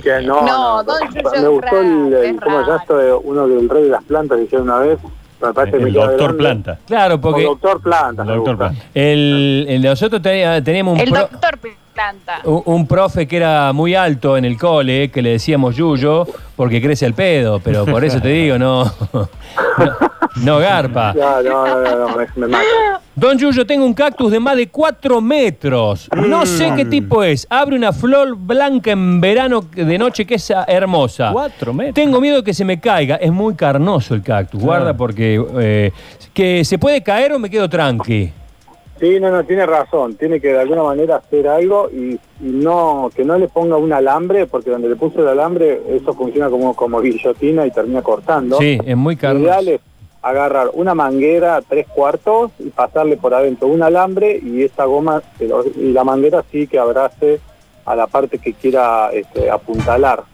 Que 0.02 0.22
no, 0.22 0.40
No, 0.46 0.82
Don 0.82 0.98
Yuyo 1.12 1.30
me 1.30 1.36
es 1.38 1.48
gustó 1.48 1.80
el, 1.80 2.10
raro, 2.12 2.22
el- 2.22 2.40
¿cómo 2.40 2.98
de 2.98 3.12
uno 3.12 3.46
del 3.48 3.68
rey 3.68 3.82
de 3.84 3.88
las 3.90 4.02
plantas 4.04 4.38
que 4.38 4.44
hicieron 4.44 4.68
una 4.68 4.78
vez. 4.78 4.98
Me 5.42 5.54
parece 5.54 5.76
El 5.78 5.92
doctor 5.92 6.18
grande. 6.18 6.36
Planta. 6.38 6.78
Claro, 6.86 7.20
porque 7.20 7.44
doctor 7.44 7.80
Planta. 7.80 8.22
El 8.22 8.28
doctor. 8.28 8.56
Planta. 8.58 8.82
el, 8.94 9.66
el- 9.68 9.82
nosotros 9.82 10.20
tenía- 10.20 10.62
teníamos 10.62 10.94
un, 10.94 11.00
El 11.00 11.10
pro- 11.10 11.20
doctor 11.30 11.58
Planta. 11.94 12.40
un, 12.44 12.62
un 12.66 12.86
profe 12.86 13.26
que 13.26 13.36
era 13.38 13.72
muy 13.72 13.94
alto 13.94 14.36
en 14.36 14.44
el 14.44 14.58
cole, 14.58 15.10
que 15.10 15.22
le 15.22 15.30
decíamos 15.30 15.76
Yuyo, 15.76 16.26
porque 16.56 16.82
crece 16.82 17.06
el 17.06 17.14
pedo, 17.14 17.58
pero 17.60 17.84
por 17.86 18.04
eso 18.04 18.20
te 18.20 18.28
digo, 18.28 18.58
no, 18.58 18.84
no, 19.12 19.28
no 20.36 20.58
garpa. 20.58 21.12
No, 21.14 21.42
no, 21.42 21.66
no, 21.66 21.80
no, 21.82 22.08
no, 22.08 22.16
me, 22.16 22.26
me 22.36 22.46
mata. 22.46 23.00
Don 23.14 23.36
Yuyo, 23.36 23.66
tengo 23.66 23.84
un 23.84 23.92
cactus 23.92 24.30
de 24.32 24.40
más 24.40 24.56
de 24.56 24.68
4 24.68 25.20
metros. 25.20 26.08
No 26.14 26.46
sé 26.46 26.72
qué 26.76 26.84
tipo 26.84 27.22
es. 27.22 27.46
Abre 27.50 27.76
una 27.76 27.92
flor 27.92 28.36
blanca 28.36 28.92
en 28.92 29.20
verano 29.20 29.62
de 29.72 29.98
noche 29.98 30.24
que 30.24 30.36
es 30.36 30.52
hermosa. 30.66 31.30
Cuatro 31.32 31.74
metros. 31.74 31.94
Tengo 31.94 32.20
miedo 32.20 32.42
que 32.42 32.54
se 32.54 32.64
me 32.64 32.80
caiga. 32.80 33.16
Es 33.16 33.30
muy 33.32 33.54
carnoso 33.54 34.14
el 34.14 34.22
cactus. 34.22 34.60
Guarda 34.60 34.96
porque 34.96 35.44
eh, 35.58 35.90
que 36.32 36.64
se 36.64 36.78
puede 36.78 37.02
caer 37.02 37.32
o 37.32 37.38
me 37.38 37.50
quedo 37.50 37.68
tranqui. 37.68 38.32
Sí, 39.00 39.18
no, 39.18 39.30
no, 39.30 39.42
tiene 39.44 39.64
razón. 39.64 40.14
Tiene 40.16 40.40
que 40.40 40.48
de 40.48 40.60
alguna 40.60 40.82
manera 40.82 41.16
hacer 41.16 41.48
algo 41.48 41.88
y, 41.90 42.12
y 42.12 42.20
no 42.40 43.10
que 43.14 43.24
no 43.24 43.38
le 43.38 43.48
ponga 43.48 43.76
un 43.78 43.92
alambre, 43.94 44.46
porque 44.46 44.70
donde 44.70 44.90
le 44.90 44.96
puso 44.96 45.20
el 45.20 45.28
alambre, 45.28 45.80
eso 45.88 46.12
funciona 46.14 46.50
como, 46.50 46.74
como 46.74 47.00
guillotina 47.00 47.66
y 47.66 47.70
termina 47.70 48.02
cortando. 48.02 48.58
Sí, 48.58 48.78
es 48.84 48.96
muy 48.96 49.14
Lo 49.14 49.20
carnoso. 49.20 49.44
ideal 49.44 49.68
es 49.68 49.80
agarrar 50.22 50.70
una 50.74 50.94
manguera 50.94 51.62
tres 51.66 51.86
cuartos 51.88 52.50
y 52.58 52.68
pasarle 52.70 53.16
por 53.16 53.34
adentro 53.34 53.68
un 53.68 53.82
alambre 53.82 54.38
y 54.42 54.62
esta 54.62 54.84
goma 54.84 55.22
y 55.38 55.92
la 55.92 56.04
manguera 56.04 56.44
sí 56.50 56.66
que 56.66 56.78
abrace 56.78 57.40
a 57.86 57.96
la 57.96 58.06
parte 58.06 58.38
que 58.38 58.52
quiera 58.52 59.10
este, 59.12 59.50
apuntalar. 59.50 60.24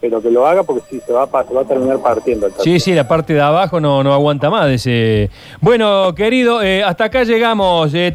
Pero 0.00 0.20
que 0.20 0.30
lo 0.32 0.46
haga 0.46 0.64
porque 0.64 0.82
sí, 0.90 1.00
se 1.06 1.12
va, 1.12 1.26
va 1.26 1.40
a 1.40 1.64
terminar 1.64 1.98
partiendo. 2.00 2.48
Sí, 2.58 2.80
sí, 2.80 2.92
la 2.92 3.06
parte 3.06 3.34
de 3.34 3.40
abajo 3.40 3.80
no, 3.80 4.02
no 4.02 4.12
aguanta 4.12 4.50
más. 4.50 4.68
Ese... 4.68 5.30
Bueno, 5.60 6.12
querido, 6.16 6.60
eh, 6.60 6.82
hasta 6.82 7.04
acá 7.04 7.22
llegamos. 7.22 7.94
Eh, 7.94 8.12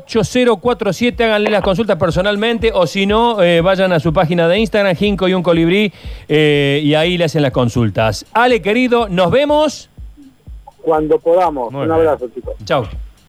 3513-698047. 0.00 1.24
Háganle 1.24 1.50
las 1.50 1.62
consultas 1.62 1.96
personalmente 1.98 2.70
o 2.72 2.86
si 2.86 3.06
no, 3.06 3.42
eh, 3.42 3.60
vayan 3.60 3.92
a 3.92 4.00
su 4.00 4.12
página 4.12 4.48
de 4.48 4.58
Instagram, 4.58 4.94
Jinco 4.96 5.28
y 5.28 5.34
un 5.34 5.42
colibrí, 5.42 5.92
eh, 6.28 6.80
y 6.82 6.94
ahí 6.94 7.16
le 7.18 7.24
hacen 7.24 7.42
las 7.42 7.52
consultas. 7.52 8.24
Ale, 8.32 8.60
querido, 8.62 9.08
nos 9.08 9.30
vemos. 9.30 9.88
Cuando 10.82 11.18
podamos. 11.18 11.70
Muy 11.72 11.82
un 11.82 11.88
bien. 11.88 11.98
abrazo, 11.98 12.28
chicos. 12.34 12.54
Chau. 12.64 12.86